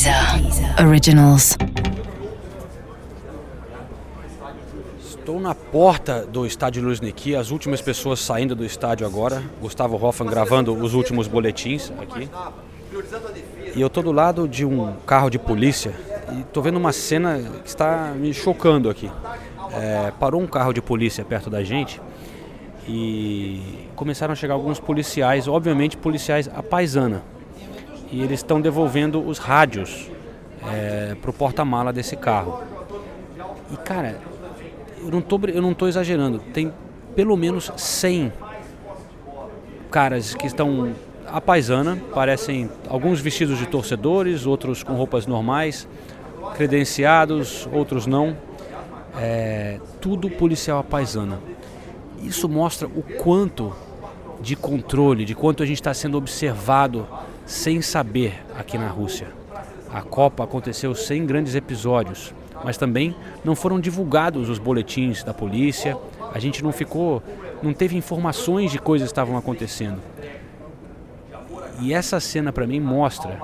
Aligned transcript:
Deezer 0.00 0.88
Originals. 0.88 1.58
Estou 4.98 5.38
na 5.38 5.54
porta 5.54 6.24
do 6.24 6.46
estádio 6.46 6.82
Luzhniki, 6.82 7.36
as 7.36 7.50
últimas 7.50 7.82
pessoas 7.82 8.18
saindo 8.20 8.54
do 8.54 8.64
estádio 8.64 9.06
agora. 9.06 9.42
Gustavo 9.60 10.02
Hoffman 10.02 10.30
gravando 10.30 10.72
os 10.72 10.94
últimos 10.94 11.28
boletins 11.28 11.92
aqui. 12.00 12.30
E 13.74 13.80
eu 13.82 13.88
estou 13.88 14.02
do 14.02 14.10
lado 14.10 14.48
de 14.48 14.64
um 14.64 14.94
carro 15.06 15.28
de 15.28 15.38
polícia 15.38 15.92
e 16.32 16.40
estou 16.40 16.62
vendo 16.62 16.78
uma 16.78 16.92
cena 16.92 17.38
que 17.62 17.68
está 17.68 18.14
me 18.16 18.32
chocando 18.32 18.88
aqui. 18.88 19.10
É, 19.74 20.14
parou 20.18 20.40
um 20.40 20.46
carro 20.46 20.72
de 20.72 20.80
polícia 20.80 21.26
perto 21.26 21.50
da 21.50 21.62
gente 21.62 22.00
e 22.88 23.86
começaram 23.94 24.32
a 24.32 24.34
chegar 24.34 24.54
alguns 24.54 24.80
policiais, 24.80 25.46
obviamente 25.46 25.98
policiais 25.98 26.48
à 26.54 26.62
paisana. 26.62 27.22
E 28.10 28.22
eles 28.22 28.40
estão 28.40 28.60
devolvendo 28.60 29.24
os 29.24 29.38
rádios 29.38 30.10
é, 30.66 31.16
para 31.20 31.30
o 31.30 31.32
porta-mala 31.32 31.92
desse 31.92 32.16
carro. 32.16 32.62
E 33.72 33.76
cara, 33.76 34.18
eu 35.00 35.10
não, 35.10 35.20
tô, 35.20 35.40
eu 35.46 35.62
não 35.62 35.72
tô 35.72 35.86
exagerando, 35.86 36.38
tem 36.52 36.72
pelo 37.14 37.36
menos 37.36 37.72
100 37.76 38.32
caras 39.90 40.34
que 40.34 40.46
estão 40.46 40.92
à 41.26 41.40
paisana, 41.40 41.98
parecem 42.14 42.70
alguns 42.88 43.20
vestidos 43.20 43.58
de 43.58 43.66
torcedores, 43.66 44.46
outros 44.46 44.82
com 44.82 44.94
roupas 44.94 45.26
normais, 45.26 45.88
credenciados, 46.54 47.68
outros 47.72 48.06
não. 48.06 48.36
É, 49.16 49.80
tudo 50.00 50.30
policial 50.30 50.78
à 50.78 50.84
paisana. 50.84 51.40
Isso 52.22 52.48
mostra 52.48 52.86
o 52.86 53.02
quanto 53.02 53.72
de 54.40 54.54
controle, 54.54 55.24
de 55.24 55.34
quanto 55.34 55.62
a 55.62 55.66
gente 55.66 55.80
está 55.80 55.92
sendo 55.92 56.16
observado 56.16 57.06
sem 57.50 57.82
saber 57.82 58.40
aqui 58.56 58.78
na 58.78 58.86
Rússia. 58.86 59.26
A 59.92 60.02
Copa 60.02 60.44
aconteceu 60.44 60.94
sem 60.94 61.26
grandes 61.26 61.56
episódios, 61.56 62.32
mas 62.64 62.76
também 62.76 63.14
não 63.44 63.56
foram 63.56 63.80
divulgados 63.80 64.48
os 64.48 64.60
boletins 64.60 65.24
da 65.24 65.34
polícia. 65.34 65.98
A 66.32 66.38
gente 66.38 66.62
não 66.62 66.70
ficou, 66.70 67.20
não 67.60 67.74
teve 67.74 67.96
informações 67.96 68.70
de 68.70 68.78
coisas 68.78 69.08
que 69.08 69.12
estavam 69.12 69.36
acontecendo. 69.36 69.98
E 71.80 71.92
essa 71.92 72.20
cena 72.20 72.52
para 72.52 72.68
mim 72.68 72.78
mostra 72.78 73.36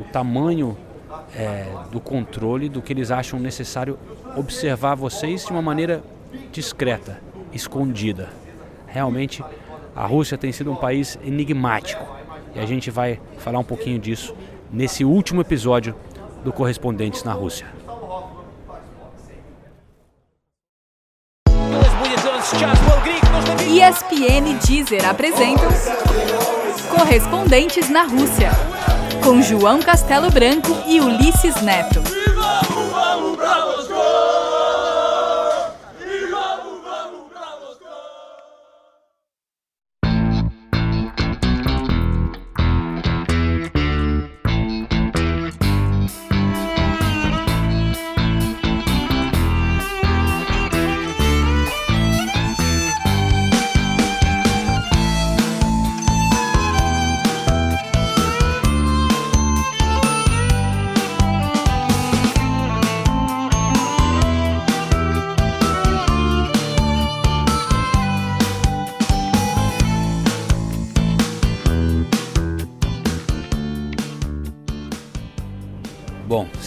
o 0.00 0.04
tamanho 0.04 0.74
é, 1.36 1.66
do 1.92 2.00
controle 2.00 2.70
do 2.70 2.80
que 2.80 2.94
eles 2.94 3.10
acham 3.10 3.38
necessário 3.38 3.98
observar 4.34 4.94
vocês 4.94 5.44
de 5.44 5.52
uma 5.52 5.60
maneira 5.60 6.02
discreta, 6.50 7.20
escondida. 7.52 8.30
Realmente, 8.86 9.44
a 9.94 10.06
Rússia 10.06 10.38
tem 10.38 10.52
sido 10.52 10.72
um 10.72 10.76
país 10.76 11.18
enigmático 11.22 12.15
e 12.56 12.60
a 12.60 12.66
gente 12.66 12.90
vai 12.90 13.20
falar 13.38 13.58
um 13.58 13.64
pouquinho 13.64 13.98
disso 13.98 14.34
nesse 14.72 15.04
último 15.04 15.42
episódio 15.42 15.94
do 16.42 16.52
Correspondentes 16.52 17.22
na 17.22 17.32
Rússia. 17.32 17.66
ESPN 23.68 24.58
Deezer 24.66 25.08
apresentam 25.08 25.68
Correspondentes 26.88 27.90
na 27.90 28.04
Rússia, 28.04 28.50
com 29.22 29.42
João 29.42 29.80
Castelo 29.80 30.30
Branco 30.30 30.70
e 30.86 31.00
Ulisses 31.00 31.60
Neto. 31.62 32.25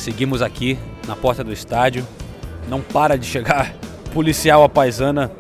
Seguimos 0.10 0.42
aqui 0.42 0.78
na 1.08 1.16
porta 1.16 1.44
do 1.44 1.54
estádio. 1.54 2.06
Não 2.68 2.82
para 2.82 3.16
de 3.16 3.28
chegar 3.28 3.76
policial 4.12 4.64
à 4.64 4.70
paisana. 4.70 5.32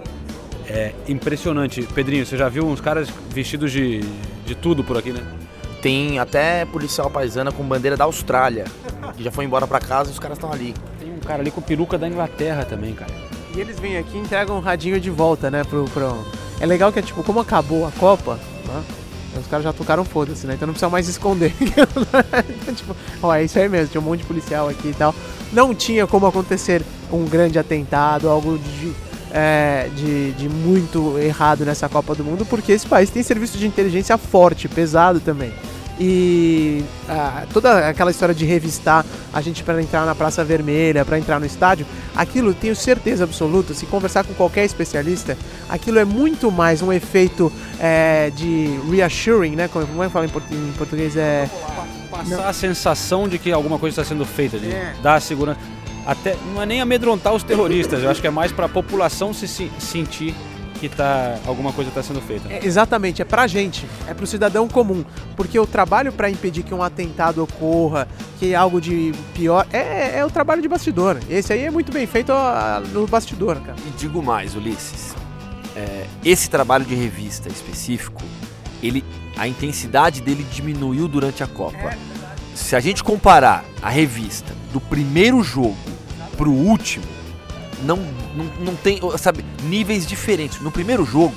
É 0.68 0.94
impressionante. 1.07 1.81
Pedrinho, 1.81 2.24
você 2.24 2.38
já 2.38 2.47
viu 2.47 2.68
uns 2.68 2.79
caras 2.79 3.09
vestidos 3.31 3.72
de, 3.72 4.02
de 4.46 4.53
tudo 4.53 4.84
por 4.84 4.96
aqui, 4.96 5.12
né? 5.12 5.25
Tem 5.81 6.19
até 6.19 6.66
policial 6.66 7.09
paisana 7.09 7.52
com 7.52 7.63
bandeira 7.63 7.97
da 7.97 8.03
Austrália, 8.03 8.66
que 9.18 9.24
já 9.24 9.31
foi 9.31 9.46
embora 9.46 9.66
pra 9.66 9.79
casa 9.79 10.09
e 10.09 10.13
os 10.13 10.19
caras 10.19 10.38
estão 10.38 10.52
ali. 10.52 10.75
Tem 11.00 11.12
um 11.12 11.19
cara 11.19 11.41
ali 11.41 11.50
com 11.50 11.62
peruca 11.62 11.97
da 11.97 12.08
Inglaterra 12.08 12.63
também, 12.63 12.94
cara. 12.94 13.12
E 13.56 13.59
eles 13.59 13.79
vêm 13.79 13.97
aqui 13.97 14.18
e 14.18 14.19
entregam 14.19 14.58
um 14.58 14.59
radinho 14.59 15.00
de 15.00 15.09
volta, 15.09 15.50
né? 15.50 15.63
Pro, 15.63 15.85
pro... 15.85 16.24
É 16.59 16.66
legal 16.66 16.91
que 16.91 17.00
é 17.00 17.02
tipo, 17.02 17.24
como 17.24 17.40
acabou 17.40 17.88
a 17.88 17.91
Copa, 17.91 18.38
né? 18.68 18.84
Os 19.38 19.47
caras 19.47 19.63
já 19.63 19.73
tocaram 19.73 20.03
foda-se, 20.03 20.47
né? 20.47 20.56
Então 20.56 20.66
não 20.66 20.73
precisa 20.73 20.90
mais 20.90 21.07
esconder. 21.07 21.53
tipo, 22.75 22.95
ó, 23.22 23.34
é 23.34 23.44
isso 23.44 23.59
aí 23.59 23.69
mesmo, 23.69 23.88
tinha 23.88 24.01
um 24.01 24.03
monte 24.03 24.22
de 24.22 24.25
policial 24.25 24.67
aqui 24.67 24.90
e 24.90 24.94
tal. 24.94 25.13
Não 25.51 25.73
tinha 25.73 26.07
como 26.07 26.25
acontecer 26.25 26.84
um 27.12 27.25
grande 27.25 27.59
atentado, 27.59 28.29
algo 28.29 28.57
de, 28.57 28.94
é, 29.31 29.90
de, 29.95 30.31
de 30.34 30.50
muito 30.50 31.17
errado 31.19 31.66
nessa 31.66 31.88
Copa 31.88 32.16
do 32.16 32.23
Mundo, 32.23 32.45
porque 32.45 32.72
esse 32.72 32.88
país 32.88 33.09
tem 33.09 33.23
serviço 33.23 33.57
de 33.57 33.67
inteligência 33.67 34.17
forte, 34.17 34.67
pesado 34.67 35.19
também. 35.19 35.53
E 36.00 36.82
ah, 37.10 37.44
toda 37.52 37.90
aquela 37.90 38.10
história 38.10 38.34
de 38.34 38.46
revistar 38.46 39.06
a 39.34 39.42
gente 39.42 39.64
para 39.64 39.82
entrar 39.82 40.06
na 40.06 40.16
Praça 40.16 40.44
Vermelha, 40.46 41.04
para 41.04 41.20
entrar 41.20 41.40
no 41.40 41.46
estádio, 41.46 41.86
aquilo 42.16 42.54
tenho 42.54 42.76
certeza 42.76 43.26
absoluta, 43.26 43.74
se 43.74 43.86
conversar 43.86 44.24
com 44.24 44.34
qualquer 44.34 44.64
especialista, 44.64 45.38
aquilo 45.68 46.00
é 46.00 46.06
muito 46.06 46.50
mais 46.50 46.82
um 46.82 46.94
efeito 46.94 47.52
é, 47.80 48.32
de 48.34 48.80
reassuring, 48.90 49.56
né? 49.58 49.68
Como, 49.68 50.02
é 50.02 50.08
que 50.08 50.14
fala 50.14 50.26
em, 50.26 50.30
portu 50.30 50.54
em 50.54 50.72
português? 50.78 51.18
É, 51.18 51.50
Passar 52.09 52.38
não. 52.38 52.48
a 52.48 52.54
sensação 52.54 53.28
de 53.28 53.38
que 53.38 53.52
alguma 53.52 53.78
coisa 53.78 54.02
está 54.02 54.14
sendo 54.14 54.26
feita, 54.26 54.58
de 54.58 54.72
É. 54.72 54.94
dar 55.04 55.22
segurança. 55.22 55.59
Até, 56.06 56.36
não 56.54 56.62
é 56.62 56.66
nem 56.66 56.82
amedrontar 56.82 57.34
os 57.34 57.44
terroristas, 57.44 58.02
eu 58.02 58.09
acho 58.09 58.22
que 58.22 58.26
é 58.28 58.32
mais 58.32 58.52
para 58.52 58.66
a 58.66 58.70
população 58.70 59.34
se, 59.34 59.48
se 59.48 59.70
sentir 59.78 60.34
que 60.79 60.88
tá, 60.90 61.38
alguma 61.45 61.73
coisa 61.73 61.90
está 61.90 62.01
sendo 62.01 62.22
feita. 62.22 62.51
É, 62.51 62.66
exatamente, 62.66 63.22
é 63.22 63.25
pra 63.25 63.47
gente, 63.47 63.85
é 64.07 64.13
pro 64.13 64.25
cidadão 64.25 64.67
comum. 64.67 65.03
Porque 65.35 65.59
o 65.59 65.67
trabalho 65.67 66.12
para 66.12 66.29
impedir 66.29 66.63
que 66.63 66.73
um 66.73 66.81
atentado 66.81 67.44
ocorra, 67.44 68.07
que 68.40 68.56
algo 68.56 68.79
de 68.79 69.13
pior, 69.34 69.67
é, 69.73 70.19
é 70.19 70.25
o 70.25 70.29
trabalho 70.29 70.62
de 70.62 70.67
bastidor. 70.67 71.19
Esse 71.29 71.53
aí 71.53 71.63
é 71.63 71.72
muito 71.72 71.91
bem 71.91 72.07
feito 72.07 72.31
ó, 72.31 72.79
no 72.94 73.06
bastidor, 73.07 73.57
cara. 73.62 73.78
E 73.85 73.90
digo 73.97 74.23
mais, 74.23 74.56
Ulisses. 74.56 75.13
é, 75.75 76.06
esse 76.23 76.50
trabalho 76.50 76.85
de 76.85 76.96
revista 76.96 77.50
específico, 77.50 78.22
ele, 78.81 79.03
a 79.38 79.47
intensidade 79.47 80.22
dele 80.22 80.46
diminuiu 80.51 81.07
durante 81.07 81.44
a 81.44 81.47
Copa. 81.47 81.94
Se 82.56 82.75
a 82.75 82.79
gente 82.79 83.03
comparar 83.03 83.63
a 83.81 83.90
revista 83.90 84.53
do 84.73 84.81
primeiro 84.81 85.41
jogo 85.44 85.78
pro 86.38 86.51
último, 86.51 87.06
não, 87.84 87.97
não, 88.35 88.45
não 88.59 88.75
tem, 88.75 89.00
sabe, 89.17 89.44
níveis 89.63 90.06
diferentes. 90.06 90.59
No 90.62 90.72
primeiro 90.72 91.06
jogo, 91.06 91.34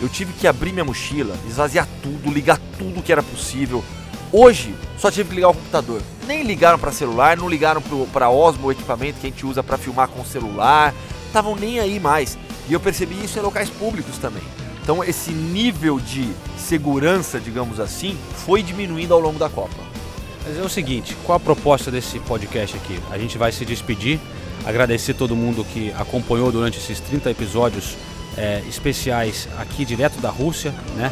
eu 0.00 0.08
tive 0.08 0.32
que 0.32 0.46
abrir 0.46 0.72
minha 0.72 0.84
mochila, 0.84 1.36
esvaziar 1.48 1.86
tudo, 2.02 2.32
ligar 2.32 2.58
tudo 2.78 3.02
que 3.02 3.12
era 3.12 3.22
possível. 3.22 3.84
Hoje, 4.32 4.74
só 4.98 5.10
tive 5.10 5.28
que 5.28 5.34
ligar 5.36 5.50
o 5.50 5.54
computador. 5.54 6.02
Nem 6.26 6.42
ligaram 6.42 6.78
para 6.78 6.90
celular, 6.90 7.36
não 7.36 7.48
ligaram 7.48 7.82
para 8.12 8.30
Osmo, 8.30 8.68
o 8.68 8.72
equipamento 8.72 9.20
que 9.20 9.26
a 9.26 9.30
gente 9.30 9.44
usa 9.44 9.62
para 9.62 9.76
filmar 9.76 10.08
com 10.08 10.22
o 10.22 10.26
celular. 10.26 10.94
Estavam 11.26 11.54
nem 11.54 11.78
aí 11.80 12.00
mais. 12.00 12.38
E 12.68 12.72
eu 12.72 12.80
percebi 12.80 13.22
isso 13.22 13.38
em 13.38 13.42
locais 13.42 13.68
públicos 13.68 14.18
também. 14.18 14.42
Então, 14.82 15.04
esse 15.04 15.30
nível 15.30 16.00
de 16.00 16.32
segurança, 16.58 17.38
digamos 17.38 17.78
assim, 17.78 18.16
foi 18.44 18.62
diminuindo 18.62 19.14
ao 19.14 19.20
longo 19.20 19.38
da 19.38 19.48
Copa. 19.48 19.92
Mas 20.44 20.58
é 20.58 20.62
o 20.62 20.68
seguinte, 20.68 21.16
qual 21.24 21.36
a 21.36 21.40
proposta 21.40 21.90
desse 21.90 22.18
podcast 22.18 22.76
aqui? 22.76 22.98
A 23.10 23.18
gente 23.18 23.38
vai 23.38 23.52
se 23.52 23.64
despedir, 23.64 24.18
agradecer 24.64 25.14
todo 25.14 25.34
mundo 25.36 25.64
que 25.64 25.92
acompanhou 25.98 26.50
durante 26.52 26.78
esses 26.78 27.00
30 27.00 27.30
episódios 27.30 27.96
é, 28.36 28.62
especiais 28.68 29.48
aqui 29.58 29.84
direto 29.84 30.20
da 30.20 30.30
Rússia, 30.30 30.72
né? 30.96 31.10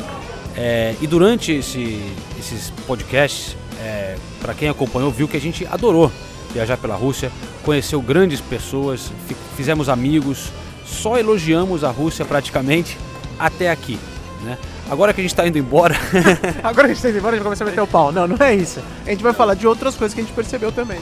É, 0.57 0.95
e 1.01 1.07
durante 1.07 1.53
esse, 1.53 2.03
esses 2.39 2.71
podcasts, 2.87 3.57
é, 3.81 4.17
para 4.41 4.53
quem 4.55 4.69
acompanhou, 4.69 5.11
viu 5.11 5.29
que 5.29 5.37
a 5.37 5.41
gente 5.41 5.67
adorou 5.71 6.11
viajar 6.53 6.77
pela 6.77 6.97
Rússia, 6.97 7.31
conheceu 7.63 8.01
grandes 8.03 8.41
pessoas, 8.41 9.13
fi- 9.29 9.37
fizemos 9.57 9.89
amigos, 9.89 10.49
só 10.85 11.17
elogiamos 11.17 11.85
a 11.85 11.91
Rússia 11.91 12.25
praticamente 12.25 12.99
até 13.39 13.71
aqui. 13.71 13.99
Né? 14.43 14.59
Agora 14.91 15.13
que 15.13 15.21
a 15.21 15.23
gente 15.23 15.33
está 15.33 15.47
indo 15.47 15.57
embora, 15.59 15.95
Agora 16.65 16.89
que 16.89 16.93
a 16.93 16.95
gente 16.95 17.03
tá 17.03 17.09
indo 17.11 17.19
embora, 17.19 17.35
a 17.35 17.37
gente 17.37 17.45
começa 17.45 17.63
a 17.63 17.67
meter 17.67 17.81
o 17.81 17.87
pau. 17.87 18.11
Não, 18.11 18.27
não 18.27 18.37
é 18.45 18.55
isso. 18.55 18.81
A 19.07 19.11
gente 19.11 19.23
vai 19.23 19.33
falar 19.33 19.55
de 19.55 19.67
outras 19.67 19.95
coisas 19.95 20.15
que 20.15 20.21
a 20.21 20.25
gente 20.25 20.35
percebeu 20.35 20.73
também. 20.73 20.99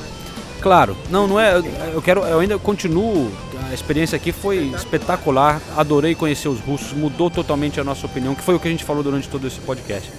Claro, 0.61 0.97
não, 1.11 1.27
não 1.27 1.41
é. 1.41 1.57
Eu 1.93 2.03
quero, 2.03 2.23
eu 2.23 2.41
ainda 2.41 2.59
continuo. 2.59 3.31
A 3.71 3.75
experiência 3.75 4.17
aqui 4.17 4.33
foi 4.33 4.59
espetacular. 4.75 5.61
Adorei 5.77 6.15
conhecer 6.15 6.49
os 6.49 6.61
russos, 6.61 6.93
mudou 6.93 7.31
totalmente 7.31 7.79
a 7.81 7.85
nossa 7.85 8.07
opinião, 8.07 8.35
que 8.35 8.43
foi 8.43 8.55
o 8.55 8.61
que 8.61 8.67
a 8.67 8.71
gente 8.71 8.85
falou 8.85 9.03
durante 9.03 9.29
todo 9.29 9.47
esse 9.47 9.61
podcast. 9.61 10.11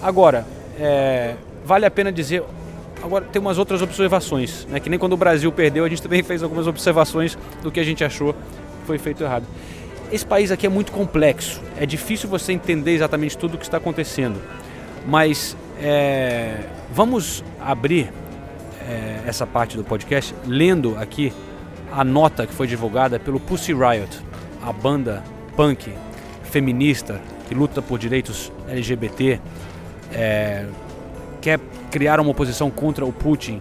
Agora, 0.00 0.46
é, 0.78 1.34
vale 1.64 1.86
a 1.86 1.90
pena 1.90 2.12
dizer. 2.12 2.42
Agora 3.02 3.24
tem 3.24 3.42
umas 3.42 3.58
outras 3.58 3.82
observações, 3.82 4.64
né? 4.70 4.78
Que 4.78 4.88
nem 4.88 4.98
quando 4.98 5.14
o 5.14 5.16
Brasil 5.16 5.50
perdeu, 5.50 5.84
a 5.84 5.88
gente 5.88 6.00
também 6.00 6.22
fez 6.22 6.42
algumas 6.42 6.68
observações 6.68 7.36
do 7.60 7.70
que 7.70 7.80
a 7.80 7.84
gente 7.84 8.04
achou 8.04 8.32
foi 8.86 8.98
feito 8.98 9.22
errado. 9.22 9.44
Esse 10.10 10.26
país 10.26 10.50
aqui 10.50 10.66
é 10.66 10.68
muito 10.68 10.92
complexo. 10.92 11.60
É 11.76 11.86
difícil 11.86 12.28
você 12.28 12.52
entender 12.52 12.92
exatamente 12.92 13.36
tudo 13.36 13.54
o 13.54 13.58
que 13.58 13.64
está 13.64 13.78
acontecendo. 13.78 14.40
Mas 15.06 15.56
é, 15.80 16.58
vamos 16.92 17.42
abrir 17.60 18.12
é, 18.88 19.22
essa 19.26 19.46
parte 19.46 19.76
do 19.76 19.84
podcast 19.84 20.34
lendo 20.46 20.96
aqui 20.98 21.32
a 21.92 22.02
nota 22.04 22.46
que 22.46 22.54
foi 22.54 22.66
divulgada 22.66 23.18
pelo 23.18 23.38
Pussy 23.38 23.72
Riot, 23.72 24.20
a 24.62 24.72
banda 24.72 25.22
punk 25.56 25.92
feminista 26.44 27.20
que 27.48 27.54
luta 27.54 27.82
por 27.82 27.98
direitos 27.98 28.50
LGBT, 28.68 29.40
é, 30.12 30.66
quer 31.40 31.60
criar 31.90 32.18
uma 32.20 32.30
oposição 32.30 32.70
contra 32.70 33.04
o 33.04 33.12
Putin, 33.12 33.60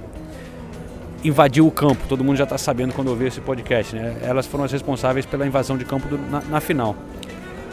invadiu 1.23 1.67
o 1.67 1.71
campo. 1.71 2.01
Todo 2.07 2.23
mundo 2.23 2.37
já 2.37 2.45
está 2.45 2.57
sabendo 2.57 2.93
quando 2.93 3.09
ouviu 3.09 3.27
esse 3.27 3.41
podcast. 3.41 3.95
Né? 3.95 4.15
Elas 4.21 4.47
foram 4.47 4.63
as 4.63 4.71
responsáveis 4.71 5.25
pela 5.25 5.45
invasão 5.45 5.77
de 5.77 5.83
campo 5.83 6.07
do- 6.07 6.17
na, 6.17 6.41
na 6.41 6.61
final. 6.61 6.95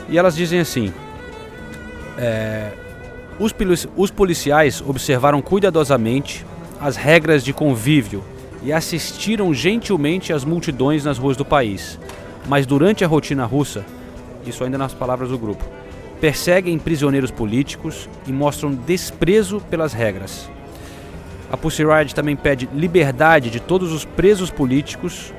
E 0.09 0.19
elas 0.19 0.35
dizem 0.35 0.59
assim: 0.61 0.93
é, 2.19 2.73
os, 3.39 3.55
os 3.97 4.11
policiais 4.11 4.83
observaram 4.85 5.41
cuidadosamente 5.41 6.45
as 6.81 6.97
regras 6.97 7.45
de 7.45 7.53
convívio 7.53 8.23
e 8.63 8.73
assistiram 8.73 9.53
gentilmente 9.53 10.33
às 10.33 10.45
multidões 10.45 11.05
nas 11.05 11.19
ruas 11.19 11.37
do 11.37 11.45
país. 11.45 11.99
Mas 12.47 12.67
durante 12.67 13.05
a 13.05 13.09
rotina 13.09 13.45
russa, 13.45 13.85
isso 14.47 14.65
ainda 14.65 14.79
nas 14.79 14.95
palavras 14.95 15.29
do 15.29 15.39
grupo, 15.39 15.65
perseguem 16.21 16.79
prisioneiros 16.79 17.31
políticos 17.31 18.09
e 18.27 18.33
mostram 18.33 18.75
desprezo 18.75 19.61
pelas 19.71 19.93
regras. 19.93 20.51
A 21.51 21.57
Pussy 21.57 21.85
Riot 21.85 22.15
também 22.15 22.37
pede 22.37 22.69
liberdade 22.75 23.51
de 23.51 23.61
todos 23.61 23.93
os 23.93 24.05
presos 24.05 24.51
políticos. 24.51 25.33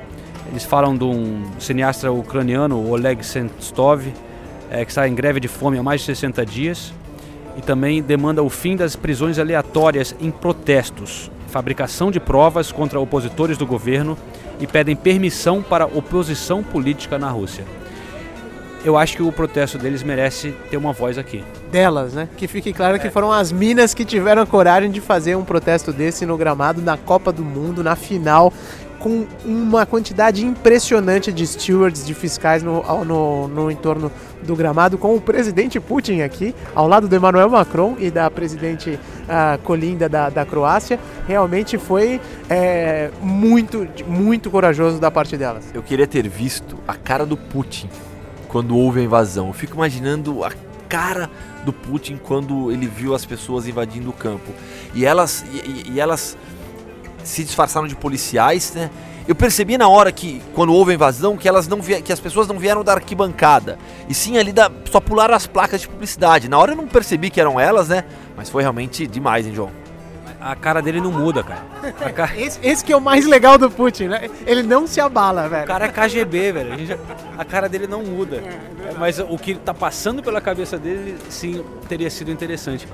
Eles 0.50 0.64
falam 0.64 0.96
de 0.96 1.04
um 1.04 1.44
cineasta 1.58 2.10
ucraniano, 2.10 2.90
Oleg 2.90 3.24
Sentsov, 3.24 4.02
eh, 4.70 4.84
que 4.84 4.90
está 4.90 5.06
em 5.06 5.14
greve 5.14 5.38
de 5.38 5.46
fome 5.46 5.78
há 5.78 5.82
mais 5.82 6.00
de 6.00 6.06
60 6.06 6.44
dias. 6.44 6.92
E 7.56 7.62
também 7.62 8.02
demanda 8.02 8.42
o 8.42 8.48
fim 8.48 8.76
das 8.76 8.96
prisões 8.96 9.38
aleatórias 9.38 10.14
em 10.20 10.30
protestos, 10.30 11.30
fabricação 11.48 12.10
de 12.10 12.20
provas 12.20 12.70
contra 12.70 13.00
opositores 13.00 13.58
do 13.58 13.66
governo 13.66 14.16
e 14.60 14.66
pedem 14.66 14.94
permissão 14.94 15.62
para 15.62 15.86
oposição 15.86 16.62
política 16.62 17.18
na 17.18 17.30
Rússia. 17.30 17.64
Eu 18.82 18.96
acho 18.96 19.14
que 19.14 19.22
o 19.22 19.30
protesto 19.30 19.76
deles 19.76 20.02
merece 20.02 20.54
ter 20.70 20.78
uma 20.78 20.92
voz 20.92 21.18
aqui. 21.18 21.44
Delas, 21.70 22.14
né? 22.14 22.28
Que 22.36 22.48
fique 22.48 22.72
claro 22.72 22.98
que 22.98 23.10
foram 23.10 23.30
as 23.30 23.52
minas 23.52 23.92
que 23.92 24.06
tiveram 24.06 24.40
a 24.40 24.46
coragem 24.46 24.90
de 24.90 25.02
fazer 25.02 25.36
um 25.36 25.44
protesto 25.44 25.92
desse 25.92 26.24
no 26.24 26.36
gramado 26.36 26.80
na 26.80 26.96
Copa 26.96 27.30
do 27.30 27.44
Mundo, 27.44 27.84
na 27.84 27.94
final, 27.94 28.50
com 29.00 29.26
uma 29.44 29.84
quantidade 29.86 30.44
impressionante 30.44 31.32
de 31.32 31.46
stewards, 31.46 32.06
de 32.06 32.14
fiscais 32.14 32.62
no, 32.62 32.82
no, 33.04 33.48
no 33.48 33.70
entorno 33.70 34.12
do 34.42 34.54
gramado, 34.54 34.98
com 34.98 35.16
o 35.16 35.20
presidente 35.20 35.80
Putin 35.80 36.20
aqui, 36.20 36.54
ao 36.74 36.86
lado 36.86 37.08
do 37.08 37.16
Emmanuel 37.16 37.48
Macron 37.48 37.96
e 37.98 38.10
da 38.10 38.30
presidente 38.30 38.98
ah, 39.28 39.58
Colinda 39.64 40.08
da, 40.08 40.28
da 40.28 40.44
Croácia. 40.44 41.00
Realmente 41.26 41.78
foi 41.78 42.20
é, 42.48 43.10
muito, 43.22 43.88
muito 44.06 44.50
corajoso 44.50 45.00
da 45.00 45.10
parte 45.10 45.36
delas. 45.36 45.64
Eu 45.74 45.82
queria 45.82 46.06
ter 46.06 46.28
visto 46.28 46.76
a 46.86 46.94
cara 46.94 47.24
do 47.24 47.36
Putin 47.36 47.88
quando 48.48 48.76
houve 48.76 49.00
a 49.00 49.02
invasão. 49.02 49.46
Eu 49.48 49.52
fico 49.54 49.74
imaginando 49.76 50.44
a 50.44 50.52
cara 50.88 51.30
do 51.64 51.72
Putin 51.72 52.18
quando 52.22 52.70
ele 52.70 52.86
viu 52.86 53.14
as 53.14 53.24
pessoas 53.24 53.66
invadindo 53.66 54.10
o 54.10 54.12
campo. 54.12 54.52
E 54.94 55.06
elas, 55.06 55.44
e- 55.52 55.92
e 55.92 56.00
elas 56.00 56.36
se 57.24 57.44
disfarçaram 57.44 57.86
de 57.86 57.94
policiais, 57.96 58.72
né? 58.74 58.90
Eu 59.28 59.34
percebi 59.34 59.78
na 59.78 59.88
hora 59.88 60.10
que, 60.10 60.42
quando 60.54 60.72
houve 60.74 60.90
a 60.90 60.94
invasão, 60.94 61.36
que 61.36 61.48
elas 61.48 61.68
não 61.68 61.78
que 61.80 62.12
as 62.12 62.18
pessoas 62.18 62.48
não 62.48 62.58
vieram 62.58 62.82
da 62.82 62.92
arquibancada. 62.94 63.78
E 64.08 64.14
sim 64.14 64.38
ali 64.38 64.52
da, 64.52 64.70
só 64.90 64.98
pularam 64.98 65.34
as 65.34 65.46
placas 65.46 65.80
de 65.82 65.88
publicidade. 65.88 66.48
Na 66.48 66.58
hora 66.58 66.72
eu 66.72 66.76
não 66.76 66.86
percebi 66.88 67.30
que 67.30 67.40
eram 67.40 67.60
elas, 67.60 67.88
né? 67.88 68.04
Mas 68.36 68.48
foi 68.50 68.62
realmente 68.62 69.06
demais, 69.06 69.46
hein, 69.46 69.54
João? 69.54 69.70
A 70.40 70.56
cara 70.56 70.80
dele 70.80 71.02
não 71.02 71.12
muda, 71.12 71.44
cara. 71.44 71.62
A 72.04 72.10
ca- 72.10 72.30
Esse, 72.34 72.58
esse 72.62 72.82
que 72.82 72.92
é 72.92 72.96
o 72.96 73.00
mais 73.00 73.26
legal 73.26 73.58
do 73.58 73.70
Putin, 73.70 74.04
né? 74.04 74.28
Ele 74.46 74.62
não 74.62 74.86
se 74.86 74.98
abala, 74.98 75.46
velho. 75.48 75.64
O 75.64 75.66
cara 75.66 75.84
é 75.84 75.88
KGB, 75.88 76.52
velho. 76.52 76.72
A, 76.72 76.76
gente 76.78 76.96
a 77.38 77.44
cara 77.44 77.68
dele 77.68 77.86
não 77.86 78.02
muda. 78.02 78.36
É, 78.36 78.94
Mas 78.98 79.18
o 79.18 79.36
que 79.36 79.54
tá 79.54 79.74
passando 79.74 80.22
pela 80.22 80.40
cabeça 80.40 80.78
dele, 80.78 81.16
sim, 81.28 81.62
teria 81.88 82.08
sido 82.08 82.30
interessante. 82.32 82.88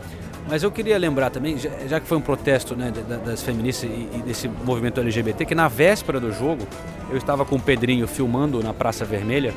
Mas 0.49 0.63
eu 0.63 0.71
queria 0.71 0.97
lembrar 0.97 1.31
também, 1.31 1.59
já, 1.59 1.71
já 1.89 1.99
que 2.01 2.07
foi 2.07 2.17
um 2.17 2.21
protesto 2.21 2.77
né, 2.77 2.93
da- 3.09 3.17
das 3.17 3.43
feministas 3.43 3.91
e, 3.91 4.09
e 4.15 4.23
desse 4.25 4.49
movimento 4.49 5.01
LGBT, 5.01 5.45
que 5.45 5.55
na 5.55 5.67
véspera 5.67 6.21
do 6.21 6.33
jogo, 6.33 6.67
eu 7.11 7.17
estava 7.17 7.45
com 7.45 7.57
o 7.57 7.61
Pedrinho 7.61 8.07
filmando 8.07 8.63
na 8.63 8.73
Praça 8.73 9.05
Vermelha 9.05 9.53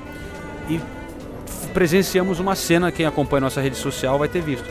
e 0.67 0.79
presenciamos 1.73 2.39
uma 2.39 2.55
cena, 2.55 2.91
quem 2.91 3.05
acompanha 3.05 3.41
nossa 3.41 3.61
rede 3.61 3.75
social 3.75 4.17
vai 4.17 4.27
ter 4.27 4.41
visto. 4.41 4.65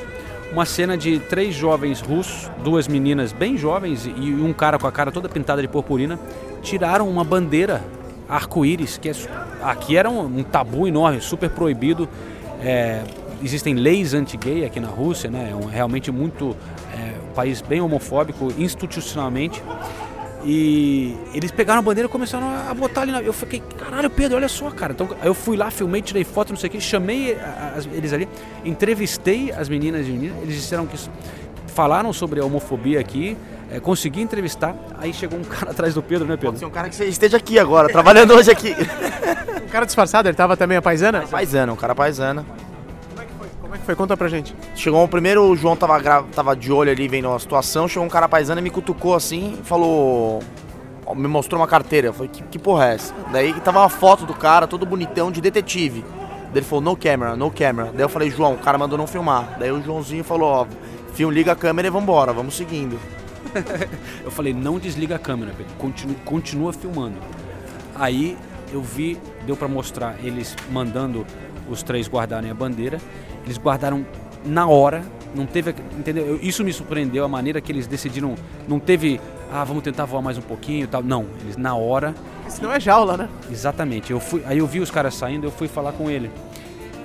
Uma 0.53 0.65
cena 0.65 0.97
de 0.97 1.19
três 1.21 1.55
jovens 1.55 2.01
russos, 2.01 2.51
duas 2.65 2.89
meninas 2.89 3.33
bem 3.33 3.57
jovens 3.57 4.07
e 4.07 4.33
um 4.33 4.53
cara 4.53 4.79
com 4.79 4.87
a 4.87 4.93
cara 4.93 5.13
toda 5.13 5.29
pintada 5.29 5.63
de 5.63 5.69
purpurina, 5.69 6.19
tiraram 6.63 7.09
uma 7.09 7.23
bandeira 7.23 7.83
arco-íris, 8.29 8.99
que 8.99 9.09
é 9.09 9.13
aqui 9.63 9.97
era 9.97 10.11
um, 10.11 10.23
um 10.25 10.43
tabu 10.43 10.89
enorme, 10.89 11.21
super 11.21 11.49
proibido. 11.51 12.09
É, 12.63 13.03
existem 13.43 13.75
leis 13.75 14.15
anti-gay 14.15 14.65
aqui 14.65 14.81
na 14.81 14.89
Rússia, 14.89 15.31
né? 15.31 15.49
É 15.53 15.55
um, 15.55 15.67
realmente 15.67 16.11
muito 16.11 16.57
é, 16.95 17.15
um 17.31 17.35
país 17.35 17.61
bem 17.61 17.81
homofóbico 17.81 18.53
institucionalmente. 18.59 19.63
E 20.45 21.17
eles 21.35 21.51
pegaram 21.51 21.81
a 21.81 21.83
bandeira 21.83 22.09
e 22.09 22.11
começaram 22.13 22.47
a 22.71 22.73
botar 22.73 23.03
ali 23.03 23.11
na. 23.13 23.21
Eu 23.21 23.33
fiquei, 23.33 23.61
caralho, 23.77 24.09
Pedro, 24.09 24.37
olha 24.37 24.49
só, 24.49 24.71
cara. 24.71 24.93
Então 24.93 25.09
eu 25.23 25.35
fui 25.35 25.57
lá, 25.57 25.71
filmei, 25.71 26.01
tirei 26.01 26.23
foto, 26.25 26.51
não 26.51 26.57
sei 26.57 26.69
o 26.69 26.71
que, 26.73 26.81
chamei 26.81 27.35
a- 27.35 27.75
as- 27.77 27.87
eles 27.87 28.13
ali, 28.13 28.29
entrevistei 28.65 29.51
as 29.53 29.69
meninas 29.69 30.07
e 30.07 30.11
meninos, 30.11 30.41
eles 30.43 30.55
disseram 30.55 30.87
que 30.87 30.95
isso- 30.95 31.11
falaram 31.67 32.13
sobre 32.13 32.41
a 32.41 32.45
homofobia 32.45 33.01
aqui, 33.01 33.37
é, 33.71 33.81
consegui 33.81 34.21
entrevistar, 34.23 34.75
aí 34.99 35.13
chegou 35.13 35.39
um 35.41 35.43
cara 35.45 35.73
atrás 35.73 35.93
do 35.95 36.03
Pedro, 36.03 36.25
né, 36.27 36.35
Pode 36.37 36.41
Pedro? 36.43 36.59
ser 36.61 36.67
um 36.67 36.71
cara 36.71 36.89
que 36.89 36.95
você 36.95 37.05
esteja 37.07 37.37
aqui 37.37 37.59
agora, 37.59 37.89
trabalhando 37.89 38.33
hoje 38.35 38.51
aqui. 38.51 38.75
O 39.67 39.69
cara 39.71 39.85
disfarçado, 39.87 40.29
ele 40.29 40.37
tava 40.37 40.57
também 40.57 40.79
a 40.79 40.83
paisana? 40.83 41.23
paisana, 41.27 41.73
um 41.73 41.77
cara 41.77 41.95
paisana. 41.97 42.47
Como 43.69 43.75
é 43.75 43.79
que 43.79 43.85
foi? 43.85 43.95
Conta 43.95 44.17
pra 44.17 44.29
gente. 44.29 44.55
Chegou 44.75 45.05
o 45.05 45.09
primeiro, 45.09 45.43
o 45.45 45.55
João 45.55 45.77
tava, 45.77 45.99
gra- 45.99 46.23
tava 46.35 46.57
de 46.57 46.73
olho 46.73 46.91
ali 46.91 47.07
vendo 47.07 47.31
a 47.31 47.39
situação, 47.39 47.87
chegou 47.87 48.07
um 48.07 48.09
cara 48.09 48.27
paisana 48.27 48.61
e 48.61 48.65
me 48.65 48.71
cutucou 48.71 49.15
assim 49.15 49.59
e 49.61 49.65
falou. 49.65 50.43
Me 51.15 51.29
mostrou 51.29 51.61
uma 51.61 51.67
carteira. 51.67 52.09
Eu 52.09 52.13
falei, 52.15 52.31
que, 52.31 52.43
que 52.45 52.59
porra 52.59 52.89
é 52.91 52.95
essa? 52.95 53.15
Daí 53.31 53.53
tava 53.61 53.81
uma 53.81 53.89
foto 53.91 54.25
do 54.25 54.33
cara, 54.35 54.67
todo 54.67 54.87
bonitão, 54.87 55.31
de 55.31 55.41
detetive. 55.43 56.03
Daí 56.03 56.57
ele 56.57 56.65
falou, 56.67 56.83
no 56.83 56.97
camera, 56.97 57.37
no 57.37 57.51
camera. 57.51 57.91
Daí 57.93 58.03
eu 58.05 58.09
falei, 58.09 58.31
João, 58.31 58.55
o 58.55 58.59
cara 58.59 58.79
mandou 58.79 58.97
não 58.99 59.07
filmar. 59.07 59.57
Daí 59.59 59.71
o 59.71 59.83
Joãozinho 59.83 60.25
falou, 60.25 60.49
ó, 60.51 60.67
filme, 61.15 61.35
liga 61.35 61.53
a 61.53 61.57
câmera 61.57 61.89
e 61.89 61.91
vambora, 61.91 62.33
vamos 62.33 62.57
seguindo. 62.57 62.99
Eu 64.25 64.31
falei, 64.31 64.53
não 64.53 64.79
desliga 64.79 65.17
a 65.17 65.19
câmera, 65.19 65.53
Pedro. 65.57 65.73
Continua, 65.79 66.17
continua 66.25 66.73
filmando. 66.73 67.17
Aí 67.95 68.37
eu 68.73 68.83
vi, 68.83 69.19
deu 69.47 69.57
pra 69.57 69.67
mostrar 69.67 70.17
eles 70.23 70.55
mandando 70.71 71.25
os 71.71 71.83
três 71.83 72.07
guardarem 72.09 72.51
a 72.51 72.55
bandeira. 72.55 73.01
Eles 73.49 73.57
guardaram 73.59 74.05
na 74.45 74.67
hora, 74.69 75.03
não 75.35 75.47
teve, 75.47 75.75
entendeu? 75.99 76.27
Eu- 76.27 76.39
Isso 76.43 76.63
me 76.63 76.71
surpreendeu 76.73 77.25
a 77.25 77.29
maneira 77.29 77.61
que 77.63 77.73
eles 77.73 77.87
decidiram, 77.87 78.35
não 78.69 78.79
teve, 78.79 79.19
ah, 79.51 79.65
vamos 79.65 79.83
tentar 79.83 80.05
voar 80.05 80.21
mais 80.21 80.37
um 80.37 80.43
pouquinho 80.43 80.85
e 80.85 80.87
tal. 80.87 81.03
Não, 81.03 81.25
eles 81.43 81.57
na 81.57 81.75
hora, 81.75 82.15
Senão 82.47 82.71
é 82.73 82.79
jaula, 82.79 83.17
né? 83.17 83.29
exatamente. 83.51 84.11
Eu 84.13 84.21
fui, 84.21 84.43
aí 84.47 84.59
eu 84.59 84.67
vi 84.67 84.81
os 84.81 84.91
caras 84.91 85.15
saindo, 85.15 85.47
eu 85.47 85.51
fui 85.51 85.67
falar 85.67 85.93
com 85.93 86.11
ele. 86.11 86.31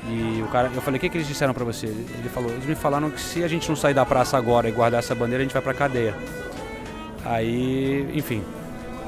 E 0.09 0.41
o 0.41 0.47
cara, 0.49 0.69
eu 0.75 0.81
falei, 0.81 0.97
o 0.97 0.99
que, 1.01 1.07
que 1.07 1.15
eles 1.17 1.27
disseram 1.29 1.53
pra 1.53 1.63
você? 1.63 1.85
Ele 1.87 2.27
falou, 2.33 2.51
eles 2.51 2.65
me 2.65 2.75
falaram 2.75 3.09
que 3.09 3.21
se 3.21 3.41
a 3.41 3.47
gente 3.47 3.69
não 3.69 3.75
sair 3.75 3.93
da 3.93 4.05
praça 4.05 4.37
agora 4.37 4.67
e 4.67 4.71
guardar 4.73 4.99
essa 4.99 5.15
bandeira, 5.15 5.41
a 5.41 5.45
gente 5.45 5.53
vai 5.53 5.61
pra 5.61 5.73
cadeia. 5.73 6.13
Aí, 7.25 8.09
enfim, 8.13 8.43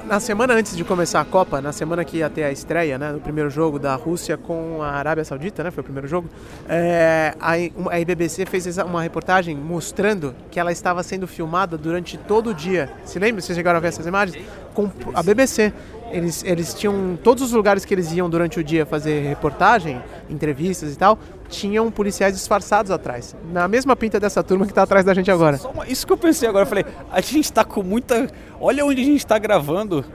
Na 0.07 0.19
semana 0.19 0.53
antes 0.53 0.77
de 0.77 0.83
começar 0.83 1.19
a 1.19 1.25
Copa, 1.25 1.59
na 1.59 1.71
semana 1.71 2.05
que 2.05 2.17
ia 2.17 2.29
ter 2.29 2.43
a 2.43 2.51
estreia, 2.51 2.95
né, 2.95 3.11
do 3.11 3.19
primeiro 3.19 3.49
jogo 3.49 3.79
da 3.79 3.95
Rússia 3.95 4.37
com 4.37 4.83
a 4.83 4.91
Arábia 4.91 5.25
Saudita, 5.25 5.63
né, 5.63 5.71
foi 5.71 5.81
o 5.81 5.83
primeiro 5.83 6.07
jogo, 6.07 6.29
é, 6.69 7.33
a, 7.39 7.57
IBBC 7.99 8.45
fez 8.45 8.77
uma 8.77 9.01
reportagem 9.01 9.55
mostrando 9.55 10.35
que 10.51 10.59
ela 10.59 10.71
estava 10.71 11.01
sendo 11.01 11.25
filmada 11.25 11.75
durante 11.75 12.19
todo 12.19 12.51
o 12.51 12.53
dia. 12.53 12.87
Se 13.03 13.17
lembra? 13.17 13.41
Vocês 13.41 13.57
chegaram 13.57 13.77
a 13.77 13.79
ver 13.79 13.87
essas 13.87 14.05
imagens? 14.05 14.45
Com 14.75 14.91
a 15.11 15.23
BBC. 15.23 15.73
Eles, 16.15 16.43
eles 16.45 16.73
tinham 16.73 17.17
todos 17.21 17.43
os 17.43 17.51
lugares 17.51 17.83
que 17.83 17.93
eles 17.93 18.09
iam 18.13 18.29
durante 18.29 18.57
o 18.57 18.63
dia 18.63 18.85
fazer 18.85 19.27
reportagem, 19.27 20.01
entrevistas 20.29 20.93
e 20.93 20.97
tal, 20.97 21.19
tinham 21.49 21.91
policiais 21.91 22.33
disfarçados 22.33 22.89
atrás. 22.89 23.35
Na 23.51 23.67
mesma 23.67 23.97
pinta 23.97 24.17
dessa 24.17 24.41
turma 24.41 24.65
que 24.65 24.73
tá 24.73 24.83
atrás 24.83 25.03
da 25.03 25.13
gente 25.13 25.29
agora. 25.29 25.59
Uma- 25.73 25.85
isso 25.87 26.07
que 26.07 26.13
eu 26.13 26.17
pensei 26.17 26.47
agora. 26.47 26.63
Eu 26.63 26.69
falei, 26.69 26.85
a 27.11 27.19
gente 27.19 27.51
tá 27.51 27.65
com 27.65 27.83
muita. 27.83 28.29
Olha 28.61 28.85
onde 28.85 29.01
a 29.01 29.03
gente 29.03 29.27
tá 29.27 29.37
gravando. 29.37 30.05